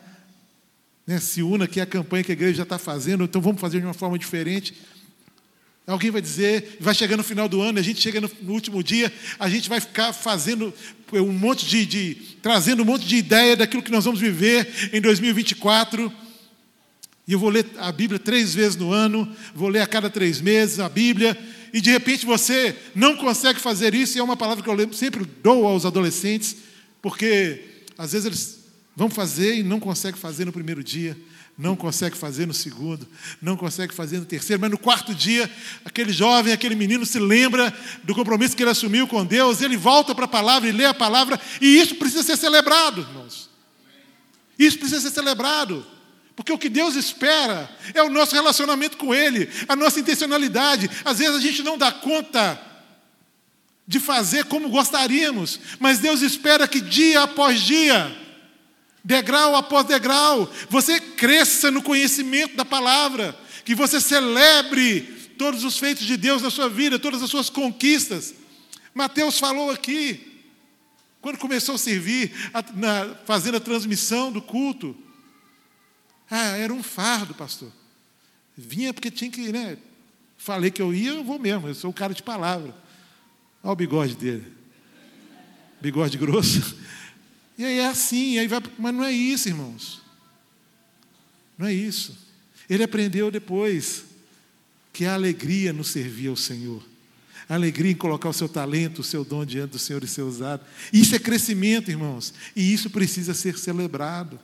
Né, 1.06 1.18
se 1.18 1.42
una 1.42 1.64
aqui 1.64 1.80
a 1.80 1.86
campanha 1.86 2.22
que 2.22 2.32
a 2.32 2.34
igreja 2.34 2.58
já 2.58 2.62
está 2.62 2.78
fazendo, 2.78 3.24
então 3.24 3.42
vamos 3.42 3.60
fazer 3.60 3.80
de 3.80 3.86
uma 3.86 3.94
forma 3.94 4.18
diferente. 4.18 4.74
Alguém 5.84 6.12
vai 6.12 6.22
dizer, 6.22 6.76
vai 6.78 6.94
chegar 6.94 7.16
no 7.16 7.24
final 7.24 7.48
do 7.48 7.60
ano, 7.60 7.78
a 7.80 7.82
gente 7.82 8.00
chega 8.00 8.20
no, 8.20 8.30
no 8.40 8.52
último 8.52 8.84
dia, 8.84 9.12
a 9.36 9.48
gente 9.48 9.68
vai 9.68 9.80
ficar 9.80 10.12
fazendo 10.12 10.72
um 11.12 11.32
monte 11.32 11.66
de, 11.66 11.84
de, 11.84 12.14
trazendo 12.40 12.82
um 12.82 12.86
monte 12.86 13.04
de 13.04 13.16
ideia 13.16 13.56
daquilo 13.56 13.82
que 13.82 13.90
nós 13.90 14.04
vamos 14.04 14.20
viver 14.20 14.90
em 14.92 15.00
2024. 15.00 16.12
E 17.26 17.32
eu 17.32 17.38
vou 17.38 17.50
ler 17.50 17.66
a 17.78 17.90
Bíblia 17.90 18.18
três 18.20 18.54
vezes 18.54 18.76
no 18.76 18.92
ano, 18.92 19.28
vou 19.54 19.68
ler 19.68 19.80
a 19.80 19.86
cada 19.86 20.08
três 20.08 20.40
meses 20.40 20.78
a 20.78 20.88
Bíblia, 20.88 21.36
e 21.72 21.80
de 21.80 21.90
repente 21.90 22.24
você 22.24 22.76
não 22.94 23.16
consegue 23.16 23.58
fazer 23.58 23.92
isso, 23.92 24.16
e 24.16 24.20
é 24.20 24.22
uma 24.22 24.36
palavra 24.36 24.62
que 24.62 24.70
eu 24.70 24.92
sempre 24.92 25.24
dou 25.42 25.66
aos 25.66 25.84
adolescentes, 25.84 26.56
porque 27.00 27.60
às 27.98 28.12
vezes 28.12 28.26
eles 28.26 28.61
vão 28.94 29.08
fazer 29.10 29.56
e 29.56 29.62
não 29.62 29.80
conseguem 29.80 30.20
fazer 30.20 30.44
no 30.44 30.52
primeiro 30.52 30.82
dia 30.82 31.16
não 31.56 31.76
consegue 31.76 32.16
fazer 32.16 32.46
no 32.46 32.54
segundo, 32.54 33.06
não 33.40 33.56
consegue 33.56 33.94
fazer 33.94 34.18
no 34.18 34.24
terceiro, 34.24 34.60
mas 34.60 34.70
no 34.70 34.78
quarto 34.78 35.14
dia, 35.14 35.50
aquele 35.84 36.12
jovem, 36.12 36.52
aquele 36.52 36.74
menino 36.74 37.04
se 37.04 37.18
lembra 37.18 37.72
do 38.02 38.14
compromisso 38.14 38.56
que 38.56 38.62
ele 38.62 38.70
assumiu 38.70 39.06
com 39.06 39.24
Deus, 39.24 39.60
ele 39.60 39.76
volta 39.76 40.14
para 40.14 40.24
a 40.24 40.28
palavra 40.28 40.68
e 40.68 40.72
lê 40.72 40.84
a 40.84 40.94
palavra, 40.94 41.38
e 41.60 41.78
isso 41.78 41.96
precisa 41.96 42.22
ser 42.22 42.36
celebrado, 42.36 43.02
irmãos. 43.02 43.50
Isso 44.58 44.78
precisa 44.78 45.00
ser 45.00 45.10
celebrado. 45.10 45.86
Porque 46.34 46.52
o 46.52 46.58
que 46.58 46.70
Deus 46.70 46.96
espera 46.96 47.70
é 47.92 48.02
o 48.02 48.08
nosso 48.08 48.34
relacionamento 48.34 48.96
com 48.96 49.14
Ele, 49.14 49.48
a 49.68 49.76
nossa 49.76 50.00
intencionalidade. 50.00 50.90
Às 51.04 51.18
vezes 51.18 51.36
a 51.36 51.40
gente 51.40 51.62
não 51.62 51.76
dá 51.76 51.92
conta 51.92 52.58
de 53.86 54.00
fazer 54.00 54.46
como 54.46 54.70
gostaríamos, 54.70 55.60
mas 55.78 55.98
Deus 55.98 56.22
espera 56.22 56.66
que 56.66 56.80
dia 56.80 57.22
após 57.22 57.60
dia, 57.60 58.21
degrau 59.04 59.56
após 59.56 59.86
degrau, 59.86 60.50
você 60.68 61.00
cresça 61.00 61.70
no 61.70 61.82
conhecimento 61.82 62.56
da 62.56 62.64
palavra, 62.64 63.36
que 63.64 63.74
você 63.74 64.00
celebre 64.00 65.02
todos 65.38 65.64
os 65.64 65.78
feitos 65.78 66.06
de 66.06 66.16
Deus 66.16 66.42
na 66.42 66.50
sua 66.50 66.68
vida, 66.68 66.98
todas 66.98 67.22
as 67.22 67.30
suas 67.30 67.50
conquistas. 67.50 68.34
Mateus 68.94 69.38
falou 69.38 69.70
aqui, 69.70 70.32
quando 71.20 71.38
começou 71.38 71.76
a 71.76 71.78
servir, 71.78 72.32
a, 72.52 72.62
na, 72.74 73.14
fazendo 73.24 73.56
a 73.56 73.60
transmissão 73.60 74.30
do 74.30 74.42
culto. 74.42 74.96
Ah, 76.30 76.56
era 76.56 76.72
um 76.72 76.82
fardo, 76.82 77.34
pastor. 77.34 77.72
Vinha 78.56 78.92
porque 78.92 79.10
tinha 79.10 79.30
que, 79.30 79.52
né? 79.52 79.78
Falei 80.36 80.70
que 80.70 80.82
eu 80.82 80.92
ia, 80.92 81.10
eu 81.10 81.24
vou 81.24 81.38
mesmo, 81.38 81.68
eu 81.68 81.74
sou 81.74 81.90
o 81.90 81.94
cara 81.94 82.12
de 82.12 82.22
palavra. 82.22 82.74
Olha 83.62 83.72
o 83.72 83.76
bigode 83.76 84.16
dele. 84.16 84.52
Bigode 85.80 86.18
grosso. 86.18 86.76
E 87.62 87.64
aí 87.64 87.78
é 87.78 87.86
assim, 87.86 88.38
aí 88.40 88.48
vai, 88.48 88.60
mas 88.76 88.92
não 88.92 89.04
é 89.04 89.12
isso, 89.12 89.48
irmãos. 89.48 90.02
Não 91.56 91.68
é 91.68 91.72
isso. 91.72 92.18
Ele 92.68 92.82
aprendeu 92.82 93.30
depois 93.30 94.02
que 94.92 95.04
a 95.04 95.14
alegria 95.14 95.72
no 95.72 95.84
servir 95.84 96.26
ao 96.26 96.34
Senhor. 96.34 96.82
A 97.48 97.54
alegria 97.54 97.92
em 97.92 97.94
colocar 97.94 98.28
o 98.28 98.32
seu 98.32 98.48
talento, 98.48 98.98
o 98.98 99.04
seu 99.04 99.24
dom 99.24 99.44
diante 99.44 99.70
do 99.70 99.78
Senhor 99.78 100.02
e 100.02 100.08
ser 100.08 100.22
usado. 100.22 100.66
Isso 100.92 101.14
é 101.14 101.20
crescimento, 101.20 101.88
irmãos. 101.88 102.34
E 102.56 102.72
isso 102.72 102.90
precisa 102.90 103.32
ser 103.32 103.56
celebrado. 103.56 104.40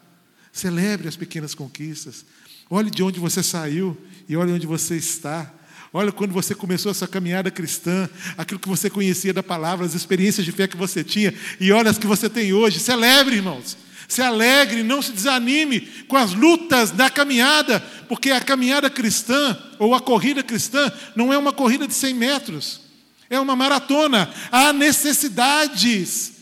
Celebre 0.52 1.08
as 1.08 1.16
pequenas 1.16 1.56
conquistas. 1.56 2.24
Olhe 2.70 2.88
de 2.88 3.02
onde 3.02 3.18
você 3.18 3.42
saiu 3.42 4.00
e 4.28 4.36
olhe 4.36 4.52
onde 4.52 4.66
você 4.68 4.96
está. 4.96 5.52
Olha 5.92 6.12
quando 6.12 6.32
você 6.32 6.54
começou 6.54 6.90
essa 6.90 7.08
caminhada 7.08 7.50
cristã, 7.50 8.08
aquilo 8.36 8.60
que 8.60 8.68
você 8.68 8.90
conhecia 8.90 9.32
da 9.32 9.42
palavra, 9.42 9.86
as 9.86 9.94
experiências 9.94 10.44
de 10.44 10.52
fé 10.52 10.68
que 10.68 10.76
você 10.76 11.02
tinha, 11.02 11.32
e 11.58 11.72
olha 11.72 11.90
as 11.90 11.98
que 11.98 12.06
você 12.06 12.28
tem 12.28 12.52
hoje. 12.52 12.78
Celebre, 12.78 13.36
irmãos. 13.36 13.76
Se 14.08 14.22
alegre, 14.22 14.82
não 14.82 15.02
se 15.02 15.12
desanime 15.12 15.80
com 16.08 16.16
as 16.16 16.32
lutas 16.32 16.90
da 16.90 17.10
caminhada, 17.10 17.78
porque 18.08 18.30
a 18.30 18.40
caminhada 18.40 18.88
cristã, 18.88 19.56
ou 19.78 19.94
a 19.94 20.00
corrida 20.00 20.42
cristã, 20.42 20.90
não 21.14 21.30
é 21.30 21.36
uma 21.36 21.52
corrida 21.52 21.86
de 21.86 21.92
100 21.92 22.14
metros, 22.14 22.80
é 23.28 23.38
uma 23.38 23.54
maratona. 23.54 24.32
Há 24.50 24.72
necessidades 24.72 26.32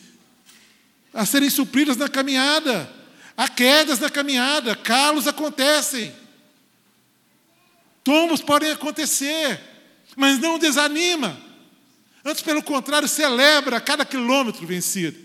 a 1.12 1.26
serem 1.26 1.50
supridas 1.50 1.96
na 1.96 2.08
caminhada, 2.08 2.88
há 3.36 3.48
quedas 3.48 3.98
na 3.98 4.10
caminhada, 4.10 4.76
calos 4.76 5.26
acontecem. 5.26 6.12
Tombos 8.06 8.40
podem 8.40 8.70
acontecer, 8.70 9.60
mas 10.14 10.38
não 10.38 10.60
desanima. 10.60 11.36
Antes, 12.24 12.40
pelo 12.40 12.62
contrário, 12.62 13.08
celebra 13.08 13.80
cada 13.80 14.04
quilômetro 14.04 14.64
vencido, 14.64 15.18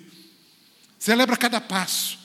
celebra 0.97 1.37
cada 1.37 1.61
passo, 1.61 2.17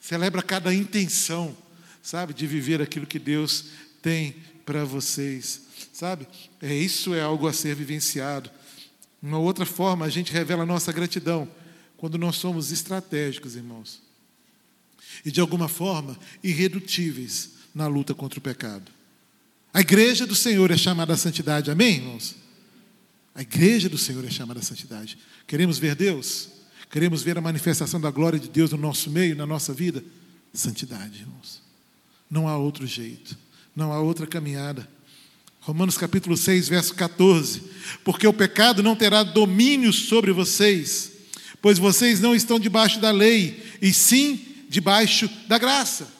celebra 0.00 0.42
cada 0.42 0.74
intenção, 0.74 1.56
sabe, 2.02 2.34
de 2.34 2.44
viver 2.44 2.82
aquilo 2.82 3.06
que 3.06 3.20
Deus 3.20 3.66
tem 4.02 4.34
para 4.66 4.84
vocês, 4.84 5.60
sabe? 5.92 6.26
É 6.60 6.74
isso 6.74 7.14
é 7.14 7.22
algo 7.22 7.46
a 7.46 7.52
ser 7.52 7.76
vivenciado. 7.76 8.50
Uma 9.22 9.38
outra 9.38 9.64
forma, 9.64 10.06
a 10.06 10.10
gente 10.10 10.32
revela 10.32 10.66
nossa 10.66 10.90
gratidão 10.90 11.48
quando 11.96 12.18
nós 12.18 12.34
somos 12.34 12.72
estratégicos, 12.72 13.54
irmãos, 13.54 14.02
e 15.24 15.30
de 15.30 15.40
alguma 15.40 15.68
forma 15.68 16.18
irredutíveis 16.42 17.50
na 17.72 17.86
luta 17.86 18.12
contra 18.12 18.40
o 18.40 18.42
pecado. 18.42 18.93
A 19.74 19.80
igreja 19.80 20.24
do 20.24 20.36
Senhor 20.36 20.70
é 20.70 20.76
chamada 20.76 21.14
à 21.14 21.16
santidade, 21.16 21.68
amém, 21.68 21.96
irmãos? 21.96 22.36
A 23.34 23.42
igreja 23.42 23.88
do 23.88 23.98
Senhor 23.98 24.24
é 24.24 24.30
chamada 24.30 24.60
à 24.60 24.62
santidade. 24.62 25.18
Queremos 25.48 25.78
ver 25.78 25.96
Deus? 25.96 26.48
Queremos 26.88 27.24
ver 27.24 27.36
a 27.36 27.40
manifestação 27.40 28.00
da 28.00 28.08
glória 28.08 28.38
de 28.38 28.48
Deus 28.48 28.70
no 28.70 28.78
nosso 28.78 29.10
meio, 29.10 29.34
na 29.34 29.44
nossa 29.44 29.74
vida? 29.74 30.04
Santidade, 30.52 31.22
irmãos. 31.22 31.60
Não 32.30 32.46
há 32.46 32.56
outro 32.56 32.86
jeito, 32.86 33.36
não 33.74 33.92
há 33.92 34.00
outra 34.00 34.28
caminhada. 34.28 34.88
Romanos 35.58 35.98
capítulo 35.98 36.36
6, 36.36 36.68
verso 36.68 36.94
14. 36.94 37.60
Porque 38.04 38.28
o 38.28 38.32
pecado 38.32 38.80
não 38.80 38.94
terá 38.94 39.24
domínio 39.24 39.92
sobre 39.92 40.30
vocês, 40.30 41.10
pois 41.60 41.78
vocês 41.80 42.20
não 42.20 42.32
estão 42.32 42.60
debaixo 42.60 43.00
da 43.00 43.10
lei, 43.10 43.60
e 43.82 43.92
sim 43.92 44.38
debaixo 44.68 45.28
da 45.48 45.58
graça. 45.58 46.13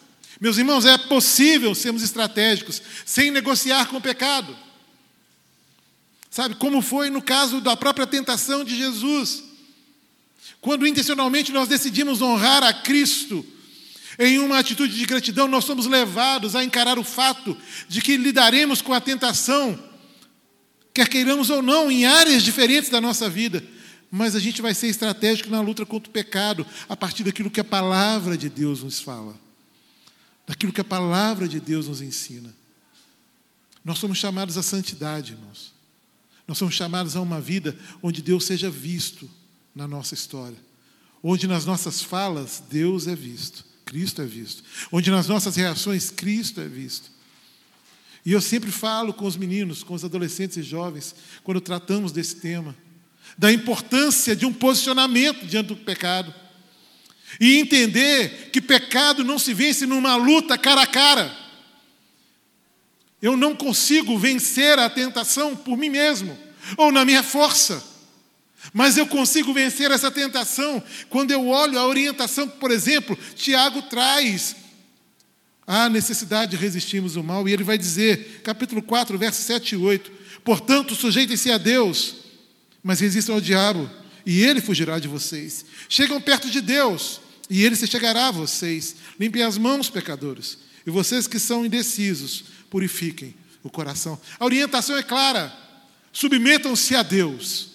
Meus 0.44 0.58
irmãos, 0.58 0.84
é 0.84 0.98
possível 0.98 1.74
sermos 1.74 2.02
estratégicos 2.02 2.82
sem 3.06 3.30
negociar 3.30 3.86
com 3.86 3.96
o 3.96 4.00
pecado. 4.00 4.54
Sabe, 6.30 6.56
como 6.56 6.82
foi 6.82 7.08
no 7.08 7.22
caso 7.22 7.62
da 7.62 7.74
própria 7.74 8.06
tentação 8.06 8.62
de 8.62 8.76
Jesus. 8.76 9.42
Quando 10.60 10.86
intencionalmente 10.86 11.50
nós 11.50 11.66
decidimos 11.66 12.20
honrar 12.20 12.62
a 12.62 12.74
Cristo, 12.74 13.42
em 14.18 14.38
uma 14.38 14.58
atitude 14.58 14.94
de 14.94 15.06
gratidão, 15.06 15.48
nós 15.48 15.64
somos 15.64 15.86
levados 15.86 16.54
a 16.54 16.62
encarar 16.62 16.98
o 16.98 17.04
fato 17.04 17.56
de 17.88 18.02
que 18.02 18.18
lidaremos 18.18 18.82
com 18.82 18.92
a 18.92 19.00
tentação, 19.00 19.82
quer 20.92 21.08
queiramos 21.08 21.48
ou 21.48 21.62
não, 21.62 21.90
em 21.90 22.04
áreas 22.04 22.42
diferentes 22.42 22.90
da 22.90 23.00
nossa 23.00 23.30
vida, 23.30 23.64
mas 24.10 24.36
a 24.36 24.40
gente 24.40 24.60
vai 24.60 24.74
ser 24.74 24.88
estratégico 24.88 25.48
na 25.48 25.62
luta 25.62 25.86
contra 25.86 26.10
o 26.10 26.12
pecado, 26.12 26.66
a 26.86 26.94
partir 26.94 27.24
daquilo 27.24 27.50
que 27.50 27.60
a 27.60 27.64
palavra 27.64 28.36
de 28.36 28.50
Deus 28.50 28.82
nos 28.82 29.00
fala, 29.00 29.42
daquilo 30.46 30.72
que 30.72 30.80
a 30.80 30.84
palavra 30.84 31.48
de 31.48 31.60
Deus 31.60 31.88
nos 31.88 32.00
ensina. 32.00 32.54
Nós 33.84 33.98
somos 33.98 34.18
chamados 34.18 34.56
à 34.56 34.62
santidade, 34.62 35.32
irmãos. 35.32 35.72
Nós 36.46 36.58
somos 36.58 36.74
chamados 36.74 37.16
a 37.16 37.20
uma 37.20 37.40
vida 37.40 37.76
onde 38.02 38.22
Deus 38.22 38.44
seja 38.44 38.70
visto 38.70 39.30
na 39.74 39.88
nossa 39.88 40.14
história. 40.14 40.58
Onde 41.22 41.46
nas 41.46 41.64
nossas 41.64 42.02
falas 42.02 42.62
Deus 42.70 43.06
é 43.06 43.16
visto, 43.16 43.64
Cristo 43.84 44.20
é 44.20 44.26
visto. 44.26 44.62
Onde 44.92 45.10
nas 45.10 45.26
nossas 45.26 45.56
reações 45.56 46.10
Cristo 46.10 46.60
é 46.60 46.68
visto. 46.68 47.10
E 48.24 48.32
eu 48.32 48.40
sempre 48.40 48.70
falo 48.70 49.12
com 49.12 49.26
os 49.26 49.36
meninos, 49.36 49.82
com 49.82 49.94
os 49.94 50.04
adolescentes 50.04 50.56
e 50.56 50.62
jovens, 50.62 51.14
quando 51.42 51.60
tratamos 51.60 52.10
desse 52.10 52.36
tema, 52.36 52.74
da 53.36 53.52
importância 53.52 54.34
de 54.34 54.46
um 54.46 54.52
posicionamento 54.52 55.46
diante 55.46 55.68
do 55.68 55.76
pecado. 55.76 56.32
E 57.40 57.58
entender 57.58 58.50
que 58.52 58.60
pecado 58.60 59.24
não 59.24 59.38
se 59.38 59.52
vence 59.52 59.86
numa 59.86 60.16
luta 60.16 60.56
cara 60.56 60.82
a 60.82 60.86
cara. 60.86 61.36
Eu 63.20 63.36
não 63.36 63.56
consigo 63.56 64.18
vencer 64.18 64.78
a 64.78 64.90
tentação 64.90 65.56
por 65.56 65.76
mim 65.76 65.88
mesmo 65.88 66.38
ou 66.76 66.92
na 66.92 67.04
minha 67.04 67.22
força. 67.22 67.82
Mas 68.72 68.96
eu 68.96 69.06
consigo 69.06 69.52
vencer 69.52 69.90
essa 69.90 70.10
tentação 70.10 70.82
quando 71.08 71.30
eu 71.30 71.48
olho 71.48 71.78
a 71.78 71.86
orientação 71.86 72.48
que, 72.48 72.58
por 72.58 72.70
exemplo, 72.70 73.18
Tiago 73.34 73.82
traz 73.82 74.56
a 75.66 75.88
necessidade 75.88 76.52
de 76.52 76.56
resistirmos 76.56 77.16
o 77.16 77.22
mal, 77.22 77.48
e 77.48 77.52
ele 77.52 77.64
vai 77.64 77.78
dizer, 77.78 78.42
capítulo 78.42 78.82
4, 78.82 79.16
versos 79.18 79.44
7 79.44 79.74
e 79.74 79.78
8: 79.78 80.12
Portanto, 80.44 80.94
sujeitem-se 80.94 81.50
a 81.50 81.58
Deus, 81.58 82.16
mas 82.82 83.00
resistam 83.00 83.34
ao 83.34 83.40
diabo, 83.40 83.90
e 84.26 84.42
ele 84.42 84.60
fugirá 84.60 84.98
de 84.98 85.08
vocês. 85.08 85.64
Chegam 85.88 86.20
perto 86.20 86.50
de 86.50 86.60
Deus, 86.60 87.20
e 87.48 87.62
ele 87.62 87.76
se 87.76 87.86
chegará 87.86 88.28
a 88.28 88.32
vocês. 88.32 88.96
Limpem 89.18 89.42
as 89.42 89.58
mãos, 89.58 89.90
pecadores, 89.90 90.58
e 90.86 90.90
vocês 90.90 91.26
que 91.26 91.38
são 91.38 91.64
indecisos, 91.64 92.44
purifiquem 92.70 93.34
o 93.62 93.70
coração. 93.70 94.20
A 94.38 94.44
orientação 94.44 94.96
é 94.96 95.02
clara: 95.02 95.52
submetam-se 96.12 96.94
a 96.94 97.02
Deus. 97.02 97.70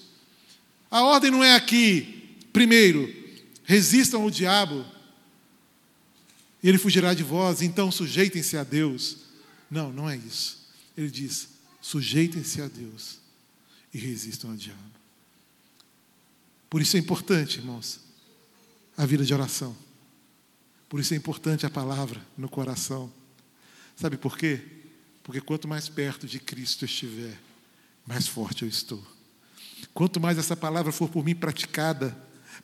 A 0.89 1.03
ordem 1.03 1.29
não 1.29 1.43
é 1.43 1.53
aqui, 1.55 2.35
primeiro, 2.51 3.13
resistam 3.63 4.23
ao 4.23 4.31
diabo, 4.31 4.85
e 6.61 6.67
ele 6.67 6.77
fugirá 6.77 7.13
de 7.13 7.23
vós, 7.23 7.61
então 7.61 7.91
sujeitem-se 7.91 8.57
a 8.57 8.63
Deus. 8.63 9.17
Não, 9.69 9.93
não 9.93 10.09
é 10.09 10.17
isso. 10.17 10.57
Ele 10.97 11.09
diz: 11.09 11.49
sujeitem-se 11.81 12.61
a 12.61 12.67
Deus 12.67 13.19
e 13.93 13.97
resistam 13.97 14.51
ao 14.51 14.57
diabo. 14.57 14.79
Por 16.69 16.81
isso 16.81 16.97
é 16.97 16.99
importante, 16.99 17.57
irmãos, 17.57 17.99
a 18.99 19.05
vida 19.05 19.23
de 19.23 19.33
oração. 19.33 19.73
Por 20.89 20.99
isso 20.99 21.13
é 21.13 21.17
importante 21.17 21.65
a 21.65 21.69
palavra 21.69 22.19
no 22.37 22.49
coração. 22.49 23.09
Sabe 23.95 24.17
por 24.17 24.37
quê? 24.37 24.59
Porque 25.23 25.39
quanto 25.39 25.69
mais 25.69 25.87
perto 25.87 26.27
de 26.27 26.37
Cristo 26.37 26.83
estiver, 26.83 27.39
mais 28.05 28.27
forte 28.27 28.63
eu 28.63 28.67
estou. 28.67 29.01
Quanto 29.93 30.19
mais 30.19 30.37
essa 30.37 30.53
palavra 30.53 30.91
for 30.91 31.07
por 31.07 31.23
mim 31.23 31.33
praticada, 31.33 32.13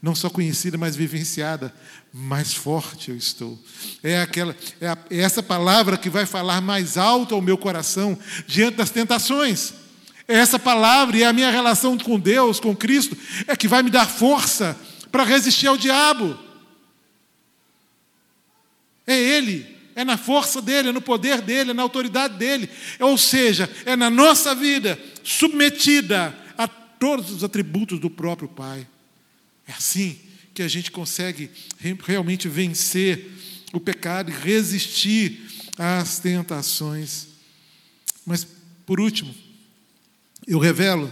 não 0.01 0.13
só 0.13 0.29
conhecida, 0.29 0.77
mas 0.77 0.93
vivenciada, 0.93 1.73
mais 2.11 2.53
forte 2.53 3.11
eu 3.11 3.15
estou. 3.15 3.57
É, 4.03 4.19
aquela, 4.19 4.53
é, 4.81 4.89
a, 4.89 4.97
é 5.09 5.19
essa 5.19 5.41
palavra 5.41 5.97
que 5.97 6.09
vai 6.09 6.25
falar 6.25 6.59
mais 6.59 6.97
alto 6.97 7.33
ao 7.33 7.41
meu 7.41 7.57
coração 7.57 8.19
diante 8.45 8.75
das 8.75 8.89
tentações. 8.89 9.73
É 10.27 10.35
essa 10.35 10.59
palavra 10.59 11.15
e 11.15 11.23
é 11.23 11.27
a 11.27 11.33
minha 11.33 11.49
relação 11.49 11.97
com 11.97 12.19
Deus, 12.19 12.59
com 12.59 12.75
Cristo, 12.75 13.17
é 13.47 13.55
que 13.55 13.69
vai 13.69 13.81
me 13.81 13.89
dar 13.89 14.09
força 14.09 14.77
para 15.15 15.23
resistir 15.23 15.67
ao 15.67 15.77
diabo. 15.77 16.37
É 19.07 19.17
Ele 19.17 19.65
é 19.95 20.03
na 20.03 20.17
força 20.17 20.61
dele, 20.61 20.89
é 20.89 20.91
no 20.91 21.01
poder 21.01 21.41
dele, 21.41 21.71
é 21.71 21.73
na 21.73 21.83
autoridade 21.83 22.37
dele. 22.37 22.69
Ou 22.99 23.17
seja, 23.17 23.73
é 23.85 23.95
na 23.95 24.09
nossa 24.09 24.53
vida 24.53 24.99
submetida 25.23 26.37
a 26.57 26.67
todos 26.67 27.31
os 27.31 27.45
atributos 27.45 27.97
do 27.97 28.09
próprio 28.09 28.49
Pai. 28.49 28.85
É 29.65 29.71
assim 29.71 30.19
que 30.53 30.61
a 30.61 30.67
gente 30.67 30.91
consegue 30.91 31.49
realmente 32.05 32.49
vencer 32.49 33.31
o 33.71 33.79
pecado 33.79 34.29
e 34.29 34.33
resistir 34.33 35.47
às 35.77 36.19
tentações. 36.19 37.27
Mas, 38.25 38.45
por 38.85 38.99
último, 38.99 39.33
eu 40.45 40.59
revelo 40.59 41.09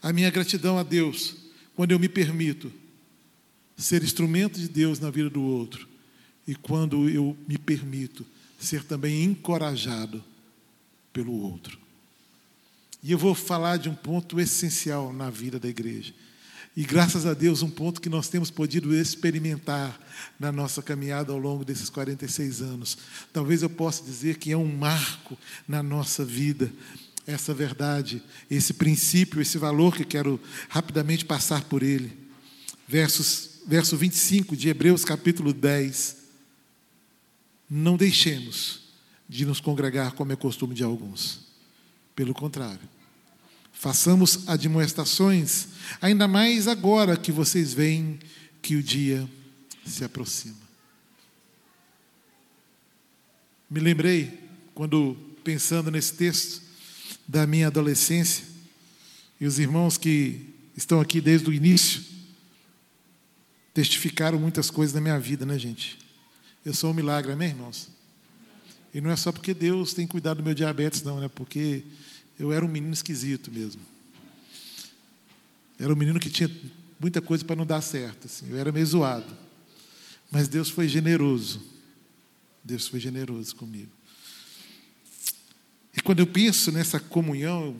a 0.00 0.12
minha 0.12 0.30
gratidão 0.30 0.78
a 0.78 0.84
Deus 0.84 1.34
quando 1.74 1.90
eu 1.90 1.98
me 1.98 2.08
permito 2.08 2.81
ser 3.76 4.02
instrumento 4.02 4.58
de 4.58 4.68
Deus 4.68 4.98
na 5.00 5.10
vida 5.10 5.30
do 5.30 5.42
outro 5.42 5.88
e 6.46 6.54
quando 6.54 7.08
eu 7.08 7.36
me 7.46 7.58
permito 7.58 8.26
ser 8.58 8.84
também 8.84 9.24
encorajado 9.24 10.22
pelo 11.12 11.32
outro. 11.32 11.78
E 13.02 13.10
eu 13.10 13.18
vou 13.18 13.34
falar 13.34 13.76
de 13.76 13.88
um 13.88 13.94
ponto 13.94 14.38
essencial 14.40 15.12
na 15.12 15.28
vida 15.28 15.58
da 15.58 15.68
igreja. 15.68 16.14
E 16.74 16.84
graças 16.84 17.26
a 17.26 17.34
Deus, 17.34 17.62
um 17.62 17.68
ponto 17.68 18.00
que 18.00 18.08
nós 18.08 18.28
temos 18.28 18.50
podido 18.50 18.94
experimentar 18.94 20.00
na 20.40 20.50
nossa 20.50 20.80
caminhada 20.80 21.32
ao 21.32 21.38
longo 21.38 21.64
desses 21.64 21.90
46 21.90 22.62
anos. 22.62 22.96
Talvez 23.32 23.62
eu 23.62 23.68
possa 23.68 24.02
dizer 24.02 24.38
que 24.38 24.52
é 24.52 24.56
um 24.56 24.74
marco 24.74 25.36
na 25.68 25.82
nossa 25.82 26.24
vida, 26.24 26.72
essa 27.26 27.52
verdade, 27.52 28.22
esse 28.50 28.72
princípio, 28.72 29.42
esse 29.42 29.58
valor 29.58 29.94
que 29.94 30.04
quero 30.04 30.40
rapidamente 30.68 31.26
passar 31.26 31.62
por 31.64 31.82
ele. 31.82 32.16
Versos, 32.88 33.50
verso 33.66 33.96
25 33.96 34.56
de 34.56 34.68
Hebreus, 34.68 35.04
capítulo 35.04 35.52
10. 35.52 36.16
Não 37.68 37.96
deixemos 37.96 38.82
de 39.28 39.46
nos 39.46 39.60
congregar 39.60 40.12
como 40.12 40.32
é 40.32 40.36
costume 40.36 40.74
de 40.74 40.82
alguns. 40.82 41.40
Pelo 42.14 42.34
contrário, 42.34 42.88
façamos 43.72 44.46
admoestações, 44.46 45.68
ainda 46.00 46.28
mais 46.28 46.68
agora 46.68 47.16
que 47.16 47.32
vocês 47.32 47.72
veem 47.72 48.18
que 48.60 48.76
o 48.76 48.82
dia 48.82 49.28
se 49.86 50.04
aproxima. 50.04 50.60
Me 53.70 53.80
lembrei, 53.80 54.38
quando 54.74 55.16
pensando 55.42 55.90
nesse 55.90 56.12
texto, 56.12 56.60
da 57.26 57.46
minha 57.46 57.68
adolescência, 57.68 58.44
e 59.40 59.46
os 59.46 59.58
irmãos 59.58 59.96
que 59.96 60.54
estão 60.76 61.00
aqui 61.00 61.20
desde 61.20 61.48
o 61.48 61.52
início 61.52 62.11
testificaram 63.74 64.38
muitas 64.38 64.70
coisas 64.70 64.92
da 64.92 65.00
minha 65.00 65.18
vida, 65.18 65.46
né, 65.46 65.58
gente? 65.58 65.98
Eu 66.64 66.74
sou 66.74 66.90
um 66.90 66.94
milagre, 66.94 67.32
amém, 67.32 67.48
irmãos? 67.48 67.88
E 68.94 69.00
não 69.00 69.10
é 69.10 69.16
só 69.16 69.32
porque 69.32 69.54
Deus 69.54 69.94
tem 69.94 70.06
cuidado 70.06 70.38
do 70.38 70.42
meu 70.42 70.54
diabetes, 70.54 71.02
não, 71.02 71.18
né? 71.18 71.28
Porque 71.28 71.82
eu 72.38 72.52
era 72.52 72.64
um 72.64 72.68
menino 72.68 72.92
esquisito 72.92 73.50
mesmo. 73.50 73.80
Era 75.78 75.92
um 75.92 75.96
menino 75.96 76.20
que 76.20 76.30
tinha 76.30 76.50
muita 77.00 77.20
coisa 77.20 77.44
para 77.44 77.56
não 77.56 77.66
dar 77.66 77.80
certo. 77.80 78.26
Assim. 78.26 78.50
Eu 78.50 78.58
era 78.58 78.70
meio 78.70 78.86
zoado. 78.86 79.36
Mas 80.30 80.46
Deus 80.46 80.68
foi 80.68 80.86
generoso. 80.86 81.62
Deus 82.62 82.86
foi 82.86 83.00
generoso 83.00 83.56
comigo. 83.56 83.90
E 85.96 86.00
quando 86.00 86.20
eu 86.20 86.26
penso 86.26 86.70
nessa 86.70 87.00
comunhão, 87.00 87.76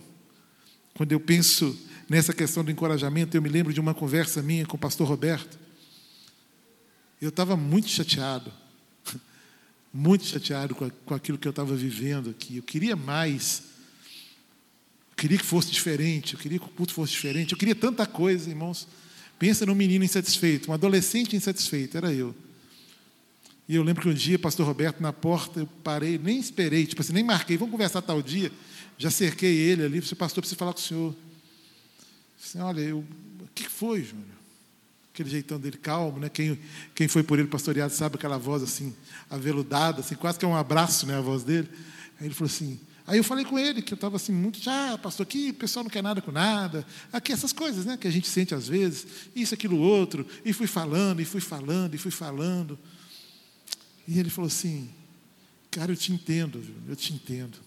quando 0.94 1.12
eu 1.12 1.20
penso 1.20 1.78
nessa 2.08 2.32
questão 2.32 2.64
do 2.64 2.70
encorajamento, 2.70 3.36
eu 3.36 3.42
me 3.42 3.48
lembro 3.48 3.72
de 3.72 3.80
uma 3.80 3.94
conversa 3.94 4.42
minha 4.42 4.66
com 4.66 4.76
o 4.76 4.80
pastor 4.80 5.06
Roberto. 5.06 5.61
Eu 7.22 7.28
estava 7.28 7.56
muito 7.56 7.88
chateado 7.88 8.52
muito 9.94 10.24
chateado 10.24 10.74
com, 10.74 10.90
com 10.90 11.14
aquilo 11.14 11.38
que 11.38 11.46
eu 11.46 11.50
estava 11.50 11.74
vivendo 11.76 12.30
aqui. 12.30 12.56
Eu 12.56 12.62
queria 12.64 12.96
mais. 12.96 13.62
Eu 15.10 15.16
queria 15.16 15.38
que 15.38 15.44
fosse 15.44 15.70
diferente. 15.70 16.34
Eu 16.34 16.40
queria 16.40 16.58
que 16.58 16.66
o 16.66 16.68
culto 16.68 16.92
fosse 16.92 17.12
diferente. 17.12 17.52
Eu 17.52 17.58
queria 17.58 17.76
tanta 17.76 18.04
coisa, 18.04 18.50
irmãos. 18.50 18.88
Pensa 19.38 19.64
num 19.64 19.74
menino 19.74 20.04
insatisfeito, 20.04 20.70
um 20.70 20.74
adolescente 20.74 21.34
insatisfeito, 21.34 21.96
era 21.96 22.12
eu. 22.12 22.34
E 23.68 23.74
eu 23.74 23.82
lembro 23.82 24.02
que 24.02 24.08
um 24.08 24.14
dia, 24.14 24.38
pastor 24.38 24.66
Roberto, 24.66 25.00
na 25.00 25.12
porta, 25.12 25.60
eu 25.60 25.66
parei, 25.82 26.18
nem 26.18 26.38
esperei, 26.38 26.86
tipo 26.86 27.00
assim, 27.00 27.12
nem 27.12 27.24
marquei, 27.24 27.56
vamos 27.56 27.72
conversar 27.72 28.02
tal 28.02 28.22
dia. 28.22 28.52
Já 28.98 29.10
cerquei 29.10 29.52
ele 29.52 29.84
ali, 29.84 30.00
falei, 30.00 30.16
pastor, 30.16 30.42
preciso 30.42 30.58
falar 30.58 30.72
com 30.72 30.78
o 30.78 30.82
senhor. 30.82 31.16
Assim, 32.40 32.58
olha, 32.60 32.80
eu, 32.80 32.98
o 32.98 33.48
que 33.54 33.68
foi, 33.68 34.02
Júnior? 34.04 34.41
Aquele 35.12 35.28
jeitão 35.28 35.60
dele 35.60 35.76
calmo, 35.76 36.18
né? 36.18 36.28
Quem, 36.28 36.58
quem 36.94 37.06
foi 37.06 37.22
por 37.22 37.38
ele 37.38 37.48
pastoreado 37.48 37.92
sabe 37.92 38.16
aquela 38.16 38.38
voz 38.38 38.62
assim, 38.62 38.94
aveludada, 39.28 40.00
assim, 40.00 40.14
quase 40.14 40.38
que 40.38 40.44
é 40.44 40.48
um 40.48 40.56
abraço, 40.56 41.06
né? 41.06 41.18
A 41.18 41.20
voz 41.20 41.42
dele. 41.42 41.68
Aí 42.18 42.26
ele 42.26 42.34
falou 42.34 42.50
assim, 42.50 42.80
Aí 43.06 43.18
eu 43.18 43.24
falei 43.24 43.44
com 43.44 43.58
ele 43.58 43.82
que 43.82 43.92
eu 43.92 43.96
estava 43.96 44.16
assim, 44.16 44.32
muito, 44.32 44.60
já, 44.60 44.96
pastor, 44.96 45.24
aqui 45.24 45.50
o 45.50 45.54
pessoal 45.54 45.82
não 45.82 45.90
quer 45.90 46.02
nada 46.02 46.20
com 46.20 46.30
nada, 46.30 46.86
aqui 47.12 47.32
essas 47.32 47.52
coisas, 47.52 47.84
né, 47.84 47.96
que 47.96 48.06
a 48.06 48.10
gente 48.10 48.28
sente 48.28 48.54
às 48.54 48.68
vezes, 48.68 49.06
isso, 49.34 49.52
aquilo, 49.52 49.76
outro, 49.76 50.24
e 50.44 50.52
fui 50.52 50.68
falando, 50.68 51.20
e 51.20 51.24
fui 51.24 51.40
falando, 51.40 51.94
e 51.94 51.98
fui 51.98 52.12
falando. 52.12 52.78
E 54.06 54.18
ele 54.18 54.30
falou 54.30 54.46
assim, 54.46 54.88
cara, 55.70 55.90
eu 55.90 55.96
te 55.96 56.12
entendo, 56.12 56.60
viu? 56.60 56.74
eu 56.88 56.94
te 56.94 57.12
entendo. 57.12 57.58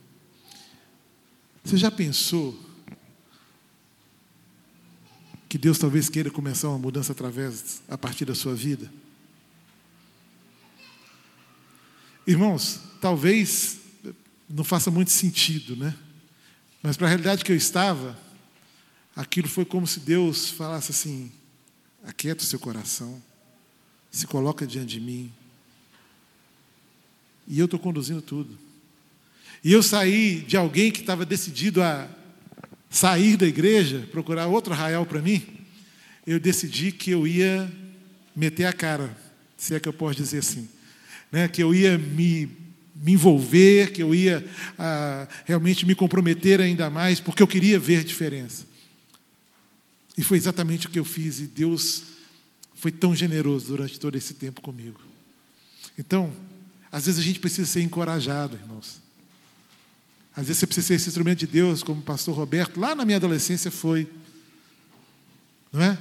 Você 1.63 1.77
já 1.77 1.91
pensou 1.91 2.58
que 5.47 5.58
Deus 5.58 5.77
talvez 5.77 6.10
queira 6.10 6.31
começar 6.31 6.69
uma 6.69 6.79
mudança 6.79 7.12
através, 7.12 7.81
a 7.88 7.97
partir 7.97 8.25
da 8.25 8.36
sua 8.36 8.55
vida? 8.55 8.91
Irmãos, 12.25 12.79
talvez 12.99 13.79
não 14.49 14.63
faça 14.63 14.89
muito 14.89 15.12
sentido, 15.12 15.75
né? 15.75 15.95
Mas 16.81 16.97
para 16.97 17.08
a 17.08 17.10
realidade 17.10 17.43
que 17.43 17.51
eu 17.51 17.55
estava, 17.55 18.17
aquilo 19.15 19.47
foi 19.47 19.65
como 19.65 19.86
se 19.86 19.99
Deus 19.99 20.49
falasse 20.49 20.91
assim: 20.91 21.31
aquieta 22.03 22.43
o 22.43 22.45
seu 22.45 22.60
coração, 22.60 23.21
se 24.12 24.25
coloca 24.25 24.65
diante 24.65 24.99
de 24.99 24.99
mim. 24.99 25.31
E 27.47 27.60
eu 27.60 27.65
estou 27.65 27.79
conduzindo 27.79 28.21
tudo. 28.21 28.58
E 29.63 29.71
eu 29.71 29.81
saí 29.81 30.41
de 30.41 30.58
alguém 30.58 30.91
que 30.91 31.01
estava 31.01 31.25
decidido 31.25 31.81
a 31.81 32.08
sair 32.95 33.36
da 33.36 33.45
igreja, 33.45 34.08
procurar 34.10 34.47
outro 34.47 34.71
arraial 34.71 35.05
para 35.05 35.21
mim. 35.21 35.45
Eu 36.25 36.39
decidi 36.39 36.93
que 36.93 37.12
eu 37.12 37.27
ia 37.27 37.69
meter 38.34 38.63
a 38.65 38.71
cara, 38.71 39.15
se 39.58 39.75
é 39.75 39.79
que 39.81 39.89
eu 39.89 39.93
posso 39.93 40.15
dizer 40.15 40.38
assim, 40.38 40.69
né? 41.29 41.47
que 41.49 41.62
eu 41.62 41.75
ia 41.75 41.97
me 41.97 42.49
me 42.95 43.12
envolver, 43.12 43.91
que 43.91 44.01
eu 44.01 44.15
ia 44.15 44.43
ah, 44.79 45.27
realmente 45.43 45.86
me 45.86 45.93
comprometer 45.93 46.62
ainda 46.62 46.89
mais, 46.89 47.19
porque 47.19 47.43
eu 47.43 47.47
queria 47.47 47.77
ver 47.77 48.05
diferença. 48.05 48.65
E 50.17 50.23
foi 50.23 50.38
exatamente 50.38 50.88
o 50.88 50.89
que 50.89 50.97
eu 50.97 51.03
fiz, 51.03 51.41
e 51.41 51.45
Deus 51.45 52.03
foi 52.73 52.93
tão 52.93 53.13
generoso 53.13 53.67
durante 53.67 53.99
todo 53.99 54.15
esse 54.15 54.34
tempo 54.36 54.62
comigo. 54.62 55.01
Então, 55.99 56.34
às 56.89 57.05
vezes 57.05 57.19
a 57.19 57.23
gente 57.23 57.41
precisa 57.41 57.69
ser 57.69 57.81
encorajado, 57.81 58.55
irmãos. 58.55 59.01
Às 60.35 60.47
vezes 60.47 60.59
você 60.59 60.67
precisa 60.67 60.87
ser 60.87 60.93
esse 60.95 61.09
instrumento 61.09 61.39
de 61.39 61.47
Deus, 61.47 61.81
como 61.81 62.01
o 62.01 62.03
pastor 62.03 62.35
Roberto, 62.35 62.79
lá 62.79 62.93
na 62.93 63.05
minha 63.05 63.17
adolescência 63.17 63.71
foi. 63.71 64.07
Não 65.71 65.81
é? 65.81 65.97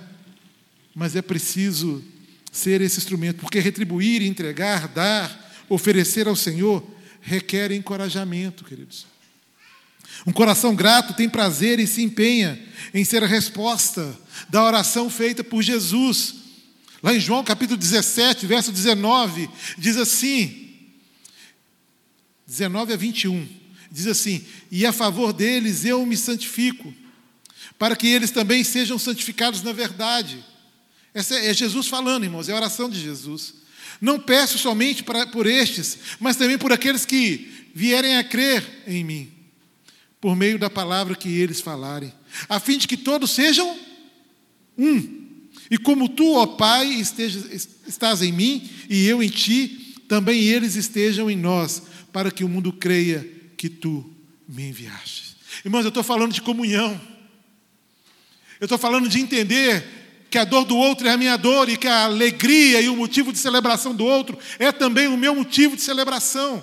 Mas 0.95 1.15
é 1.15 1.23
preciso 1.23 2.03
ser 2.51 2.81
esse 2.81 2.99
instrumento, 2.99 3.41
porque 3.41 3.61
retribuir, 3.61 4.23
entregar, 4.23 4.89
dar, 4.89 5.65
oferecer 5.69 6.27
ao 6.27 6.37
Senhor 6.37 6.85
requer 7.21 7.73
encorajamento, 7.73 8.65
queridos. 8.65 9.07
Um 10.27 10.33
coração 10.33 10.75
grato 10.75 11.15
tem 11.15 11.29
prazer 11.29 11.79
e 11.81 11.87
se 11.87 12.03
empenha 12.03 12.61
em 12.93 13.05
ser 13.05 13.23
a 13.23 13.27
resposta 13.27 14.17
da 14.49 14.63
oração 14.63 15.09
feita 15.11 15.43
por 15.43 15.63
Jesus. 15.63 16.35
Lá 17.03 17.15
em 17.15 17.21
João 17.21 17.43
capítulo 17.43 17.77
17, 17.77 18.47
verso 18.47 18.71
19, 18.71 19.49
diz 19.77 19.97
assim: 19.97 20.71
19 22.47 22.93
a 22.93 22.97
21, 22.97 23.49
diz 23.95 24.09
assim: 24.09 24.45
E 24.73 24.85
a 24.85 24.93
favor 24.93 25.33
deles 25.33 25.85
eu 25.85 26.05
me 26.05 26.17
santifico, 26.17 26.93
para 27.79 27.95
que 27.95 28.09
eles 28.09 28.33
também 28.33 28.65
sejam 28.65 28.99
santificados 28.99 29.63
na 29.63 29.73
verdade. 29.73 30.45
Essa 31.15 31.39
é 31.39 31.55
Jesus 31.55 31.87
falando, 31.87 32.25
irmãos, 32.25 32.49
é 32.49 32.53
a 32.53 32.57
oração 32.57 32.91
de 32.91 33.01
Jesus. 33.01 33.55
Não 34.01 34.19
peço 34.19 34.59
somente 34.59 35.05
para, 35.05 35.29
por 35.29 35.47
estes, 35.47 35.97
mas 36.19 36.35
também 36.35 36.59
por 36.59 36.73
aqueles 36.73 37.07
que 37.07 37.69
vierem 37.73 38.17
a 38.17 38.25
crer 38.25 38.83
em 38.85 39.05
mim, 39.05 39.33
por 40.21 40.35
meio 40.35 40.59
da 40.59 40.69
palavra 40.69 41.15
que 41.15 41.29
eles 41.29 41.61
falarem, 41.61 42.13
a 42.49 42.59
fim 42.59 42.77
de 42.77 42.89
que 42.89 42.97
todos 42.97 43.31
sejam 43.31 43.79
um. 44.77 45.23
E 45.71 45.79
como 45.79 46.09
tu, 46.09 46.35
ó 46.35 46.47
Pai, 46.47 46.89
estejas, 46.95 47.69
estás 47.87 48.23
em 48.23 48.33
mim 48.33 48.69
e 48.91 49.07
eu 49.07 49.23
em 49.23 49.29
ti, 49.29 49.95
também 50.09 50.43
eles 50.43 50.75
estejam 50.75 51.31
em 51.31 51.37
nós, 51.37 51.83
para 52.13 52.33
que 52.33 52.43
o 52.43 52.49
mundo 52.49 52.73
creia 52.73 53.34
que 53.65 53.71
tu 53.71 54.05
me 54.47 54.69
enviaste. 54.69 55.39
Irmãos, 55.65 55.85
eu 55.85 55.89
estou 55.89 56.03
falando 56.03 56.35
de 56.35 56.43
comunhão. 56.43 57.01
Eu 58.61 58.67
estou 58.67 58.77
falando 58.77 59.09
de 59.09 59.19
entender 59.19 59.83
que 60.29 60.37
a 60.37 60.45
dor 60.45 60.67
do 60.67 60.77
outro 60.77 61.09
é 61.09 61.13
a 61.13 61.17
minha 61.17 61.39
dor 61.39 61.71
e 61.71 61.79
que 61.79 61.89
a 61.89 62.05
alegria 62.05 62.83
e 62.83 62.91
o 62.91 62.97
motivo 62.97 63.33
de 63.33 63.39
celebração 63.39 63.95
do 63.95 64.05
outro 64.05 64.39
é 64.59 64.71
também 64.71 65.09
o 65.09 65.17
meu 65.17 65.35
motivo 65.35 65.77
de 65.77 65.81
celebração. 65.81 66.63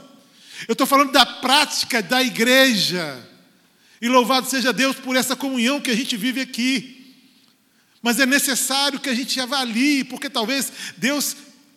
Eu 0.68 0.74
estou 0.74 0.86
falando 0.86 1.12
da 1.12 1.26
prática 1.26 2.04
da 2.04 2.22
igreja. 2.22 3.28
E 4.00 4.08
louvado 4.08 4.48
seja 4.48 4.72
Deus 4.72 4.96
por 4.96 5.16
essa 5.16 5.36
comunhão 5.36 5.82
que 5.82 5.90
a 5.90 5.96
gente 5.96 6.16
vive 6.16 6.40
aqui. 6.40 7.16
Mas 8.00 8.20
é 8.20 8.28
necessário 8.28 9.00
que 9.00 9.10
a 9.10 9.16
gente 9.16 9.40
avalie, 9.40 10.04
porque 10.04 10.30
talvez 10.30 10.72
Deus 10.98 11.36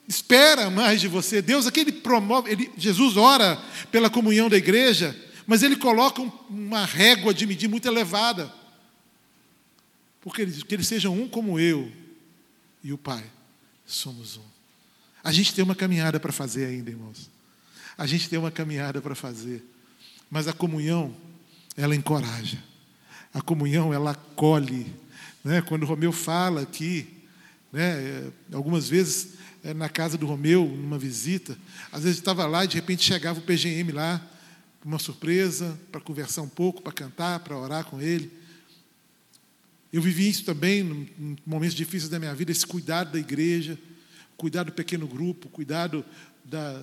espera 0.08 0.70
mais 0.70 1.00
de 1.00 1.08
você. 1.08 1.40
Deus 1.40 1.66
aqui 1.66 1.80
ele 1.80 1.92
promove, 1.92 2.50
ele, 2.50 2.70
Jesus 2.76 3.16
ora 3.16 3.56
pela 3.90 4.10
comunhão 4.10 4.48
da 4.48 4.56
igreja, 4.56 5.16
mas 5.46 5.62
ele 5.62 5.76
coloca 5.76 6.20
um, 6.20 6.30
uma 6.48 6.84
régua 6.84 7.32
de 7.32 7.46
medir 7.46 7.68
muito 7.68 7.86
elevada 7.86 8.52
porque 10.24 10.40
ele 10.40 10.50
diz 10.50 10.62
que 10.62 10.74
eles 10.74 10.88
sejam 10.88 11.14
um 11.14 11.28
como 11.28 11.60
eu 11.60 11.92
e 12.82 12.94
o 12.94 12.98
Pai 12.98 13.22
somos 13.84 14.38
um. 14.38 14.44
A 15.22 15.30
gente 15.30 15.52
tem 15.52 15.62
uma 15.62 15.74
caminhada 15.74 16.18
para 16.18 16.32
fazer 16.32 16.64
ainda, 16.64 16.88
irmãos. 16.88 17.30
A 17.96 18.06
gente 18.06 18.30
tem 18.30 18.38
uma 18.38 18.50
caminhada 18.50 19.02
para 19.02 19.14
fazer. 19.14 19.62
Mas 20.30 20.48
a 20.48 20.54
comunhão, 20.54 21.14
ela 21.76 21.94
encoraja. 21.94 22.58
A 23.34 23.42
comunhão, 23.42 23.92
ela 23.92 24.12
acolhe. 24.12 24.94
Né? 25.44 25.60
Quando 25.60 25.82
o 25.82 25.86
Romeu 25.86 26.10
fala 26.10 26.62
aqui, 26.62 27.06
né, 27.70 28.32
algumas 28.50 28.88
vezes 28.88 29.34
é, 29.53 29.53
na 29.72 29.88
casa 29.88 30.18
do 30.18 30.26
Romeu, 30.26 30.66
numa 30.66 30.98
visita, 30.98 31.56
às 31.90 32.02
vezes 32.02 32.18
estava 32.18 32.44
lá 32.46 32.64
e 32.64 32.68
de 32.68 32.74
repente 32.74 33.02
chegava 33.02 33.38
o 33.38 33.42
PGM 33.42 33.92
lá, 33.92 34.20
uma 34.84 34.98
surpresa, 34.98 35.78
para 35.90 36.00
conversar 36.00 36.42
um 36.42 36.48
pouco, 36.48 36.82
para 36.82 36.92
cantar, 36.92 37.40
para 37.40 37.56
orar 37.56 37.84
com 37.86 38.02
ele. 38.02 38.30
Eu 39.90 40.02
vivi 40.02 40.28
isso 40.28 40.44
também 40.44 40.80
em 41.18 41.38
momentos 41.46 41.74
difíceis 41.74 42.10
da 42.10 42.18
minha 42.18 42.34
vida, 42.34 42.52
esse 42.52 42.66
cuidado 42.66 43.12
da 43.12 43.18
igreja, 43.18 43.78
cuidado 44.36 44.66
do 44.66 44.72
pequeno 44.72 45.06
grupo, 45.06 45.48
cuidado 45.48 46.04
da, 46.44 46.82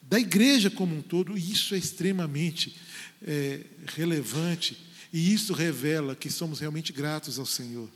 da 0.00 0.18
igreja 0.18 0.70
como 0.70 0.96
um 0.96 1.02
todo, 1.02 1.36
e 1.36 1.52
isso 1.52 1.74
é 1.74 1.78
extremamente 1.78 2.76
é, 3.22 3.60
relevante, 3.94 4.78
e 5.12 5.34
isso 5.34 5.52
revela 5.52 6.16
que 6.16 6.30
somos 6.30 6.60
realmente 6.60 6.92
gratos 6.92 7.38
ao 7.38 7.44
Senhor. 7.44 7.90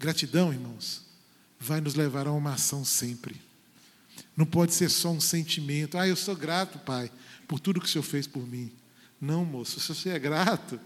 Gratidão, 0.00 0.52
irmãos, 0.52 1.02
vai 1.64 1.80
nos 1.80 1.94
levar 1.94 2.26
a 2.26 2.32
uma 2.32 2.54
ação 2.54 2.84
sempre. 2.84 3.40
Não 4.36 4.46
pode 4.46 4.74
ser 4.74 4.90
só 4.90 5.10
um 5.10 5.20
sentimento. 5.20 5.98
Ah, 5.98 6.06
eu 6.06 6.16
sou 6.16 6.36
grato, 6.36 6.78
Pai, 6.78 7.10
por 7.48 7.58
tudo 7.58 7.80
que 7.80 7.86
o 7.86 7.88
Senhor 7.88 8.04
fez 8.04 8.26
por 8.26 8.46
mim. 8.46 8.70
Não, 9.20 9.44
moço, 9.44 9.80
se 9.80 9.88
você 9.88 10.10
é 10.10 10.18
grato, 10.18 10.78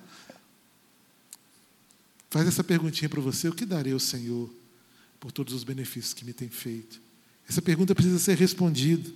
Faz 2.31 2.47
essa 2.47 2.63
perguntinha 2.63 3.09
para 3.09 3.21
você: 3.21 3.49
o 3.49 3.55
que 3.55 3.65
darei 3.65 3.93
ao 3.93 3.99
Senhor 3.99 4.51
por 5.19 5.33
todos 5.33 5.55
os 5.55 5.65
benefícios 5.65 6.15
que 6.15 6.25
me 6.25 6.33
tem 6.33 6.49
feito? 6.49 7.01
Essa 7.49 7.63
pergunta 7.63 7.95
precisa 7.95 8.19
ser 8.19 8.37
respondida. 8.37 9.09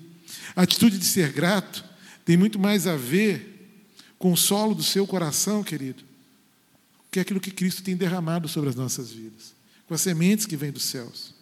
A 0.56 0.62
atitude 0.62 0.98
de 0.98 1.04
ser 1.04 1.32
grato 1.32 1.84
tem 2.24 2.36
muito 2.36 2.58
mais 2.58 2.86
a 2.86 2.96
ver 2.96 3.50
com 4.18 4.32
o 4.32 4.36
solo 4.36 4.74
do 4.74 4.82
seu 4.82 5.06
coração, 5.06 5.62
querido, 5.62 6.02
que 7.10 7.18
é 7.18 7.22
aquilo 7.22 7.40
que 7.40 7.50
Cristo 7.50 7.82
tem 7.82 7.96
derramado 7.96 8.48
sobre 8.48 8.70
as 8.70 8.76
nossas 8.76 9.10
vidas, 9.10 9.52
com 9.86 9.92
as 9.92 10.00
sementes 10.00 10.46
que 10.46 10.56
vêm 10.56 10.72
dos 10.72 10.84
céus. 10.84 11.34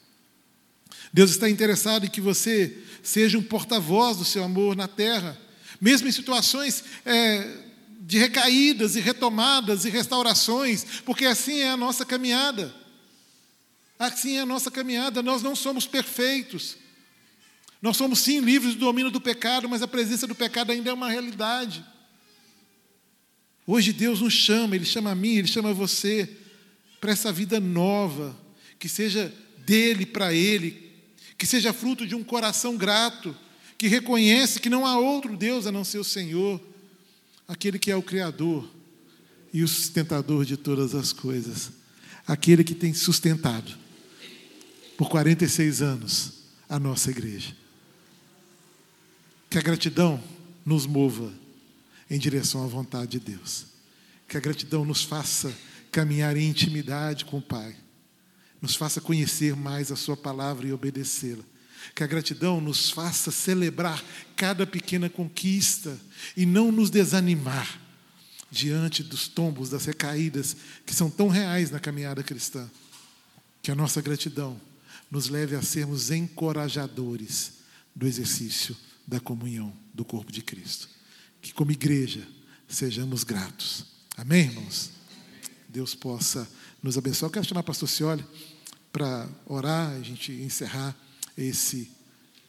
Deus 1.12 1.30
está 1.30 1.48
interessado 1.48 2.06
em 2.06 2.10
que 2.10 2.20
você 2.20 2.76
seja 3.02 3.38
um 3.38 3.42
porta-voz 3.42 4.16
do 4.16 4.24
seu 4.24 4.44
amor 4.44 4.76
na 4.76 4.86
terra, 4.86 5.38
mesmo 5.80 6.08
em 6.08 6.12
situações 6.12 6.84
é, 7.04 7.64
de 8.00 8.18
recaídas 8.18 8.96
e 8.96 9.00
retomadas 9.00 9.84
e 9.84 9.90
restaurações, 9.90 10.84
porque 11.04 11.24
assim 11.24 11.60
é 11.60 11.70
a 11.70 11.76
nossa 11.76 12.04
caminhada. 12.04 12.74
Assim 13.98 14.36
é 14.36 14.40
a 14.40 14.46
nossa 14.46 14.70
caminhada, 14.70 15.22
nós 15.22 15.42
não 15.42 15.54
somos 15.54 15.86
perfeitos. 15.86 16.76
Nós 17.82 17.96
somos 17.96 18.18
sim 18.20 18.40
livres 18.40 18.74
do 18.74 18.80
domínio 18.80 19.10
do 19.10 19.20
pecado, 19.20 19.68
mas 19.68 19.82
a 19.82 19.88
presença 19.88 20.26
do 20.26 20.34
pecado 20.34 20.70
ainda 20.70 20.90
é 20.90 20.92
uma 20.92 21.10
realidade. 21.10 21.84
Hoje 23.66 23.92
Deus 23.92 24.20
nos 24.20 24.34
chama, 24.34 24.74
Ele 24.74 24.84
chama 24.84 25.10
a 25.10 25.14
mim, 25.14 25.36
Ele 25.36 25.48
chama 25.48 25.72
você 25.72 26.28
para 27.00 27.12
essa 27.12 27.32
vida 27.32 27.58
nova, 27.58 28.36
que 28.78 28.88
seja 28.88 29.32
dele 29.58 30.04
para 30.04 30.34
Ele, 30.34 30.89
que 31.40 31.46
seja 31.46 31.72
fruto 31.72 32.06
de 32.06 32.14
um 32.14 32.22
coração 32.22 32.76
grato, 32.76 33.34
que 33.78 33.88
reconhece 33.88 34.60
que 34.60 34.68
não 34.68 34.84
há 34.84 34.98
outro 34.98 35.34
Deus 35.34 35.66
a 35.66 35.72
não 35.72 35.82
ser 35.82 35.96
o 35.96 36.04
Senhor, 36.04 36.60
aquele 37.48 37.78
que 37.78 37.90
é 37.90 37.96
o 37.96 38.02
Criador 38.02 38.68
e 39.50 39.62
o 39.62 39.68
sustentador 39.68 40.44
de 40.44 40.58
todas 40.58 40.94
as 40.94 41.14
coisas, 41.14 41.70
aquele 42.26 42.62
que 42.62 42.74
tem 42.74 42.92
sustentado 42.92 43.74
por 44.98 45.08
46 45.08 45.80
anos 45.80 46.32
a 46.68 46.78
nossa 46.78 47.10
igreja. 47.10 47.56
Que 49.48 49.56
a 49.56 49.62
gratidão 49.62 50.22
nos 50.62 50.84
mova 50.84 51.32
em 52.10 52.18
direção 52.18 52.62
à 52.62 52.66
vontade 52.66 53.12
de 53.12 53.18
Deus. 53.18 53.64
Que 54.28 54.36
a 54.36 54.40
gratidão 54.40 54.84
nos 54.84 55.04
faça 55.04 55.50
caminhar 55.90 56.36
em 56.36 56.50
intimidade 56.50 57.24
com 57.24 57.38
o 57.38 57.42
Pai. 57.42 57.74
Nos 58.60 58.76
faça 58.76 59.00
conhecer 59.00 59.56
mais 59.56 59.90
a 59.90 59.96
Sua 59.96 60.16
palavra 60.16 60.66
e 60.66 60.72
obedecê-la. 60.72 61.44
Que 61.94 62.04
a 62.04 62.06
gratidão 62.06 62.60
nos 62.60 62.90
faça 62.90 63.30
celebrar 63.30 64.02
cada 64.36 64.66
pequena 64.66 65.08
conquista 65.08 65.98
e 66.36 66.44
não 66.44 66.70
nos 66.70 66.90
desanimar 66.90 67.80
diante 68.50 69.02
dos 69.02 69.28
tombos, 69.28 69.70
das 69.70 69.84
recaídas 69.86 70.56
que 70.84 70.94
são 70.94 71.10
tão 71.10 71.28
reais 71.28 71.70
na 71.70 71.80
caminhada 71.80 72.22
cristã. 72.22 72.68
Que 73.62 73.70
a 73.70 73.74
nossa 73.74 74.00
gratidão 74.00 74.60
nos 75.10 75.28
leve 75.28 75.56
a 75.56 75.62
sermos 75.62 76.10
encorajadores 76.10 77.60
do 77.94 78.06
exercício 78.06 78.76
da 79.06 79.18
comunhão 79.18 79.72
do 79.92 80.04
corpo 80.04 80.30
de 80.30 80.42
Cristo. 80.42 80.88
Que, 81.42 81.52
como 81.52 81.72
igreja, 81.72 82.26
sejamos 82.68 83.24
gratos. 83.24 83.86
Amém, 84.16 84.42
irmãos? 84.42 84.99
Deus 85.70 85.94
possa 85.94 86.48
nos 86.82 86.98
abençoar. 86.98 87.28
Eu 87.28 87.32
quero 87.32 87.46
chamar 87.46 87.60
o 87.60 87.64
pastor 87.64 87.88
Cioli 87.88 88.24
para 88.92 89.28
orar, 89.46 89.92
a 89.92 90.02
gente 90.02 90.32
encerrar 90.32 90.96
esse, 91.38 91.90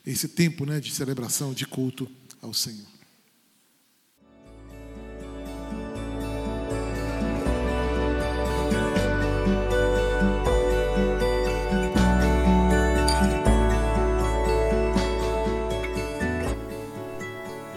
esse 0.05 0.27
tempo 0.27 0.65
né, 0.65 0.79
de 0.79 0.91
celebração, 0.91 1.53
de 1.53 1.65
culto 1.65 2.09
ao 2.41 2.53
Senhor. 2.53 3.00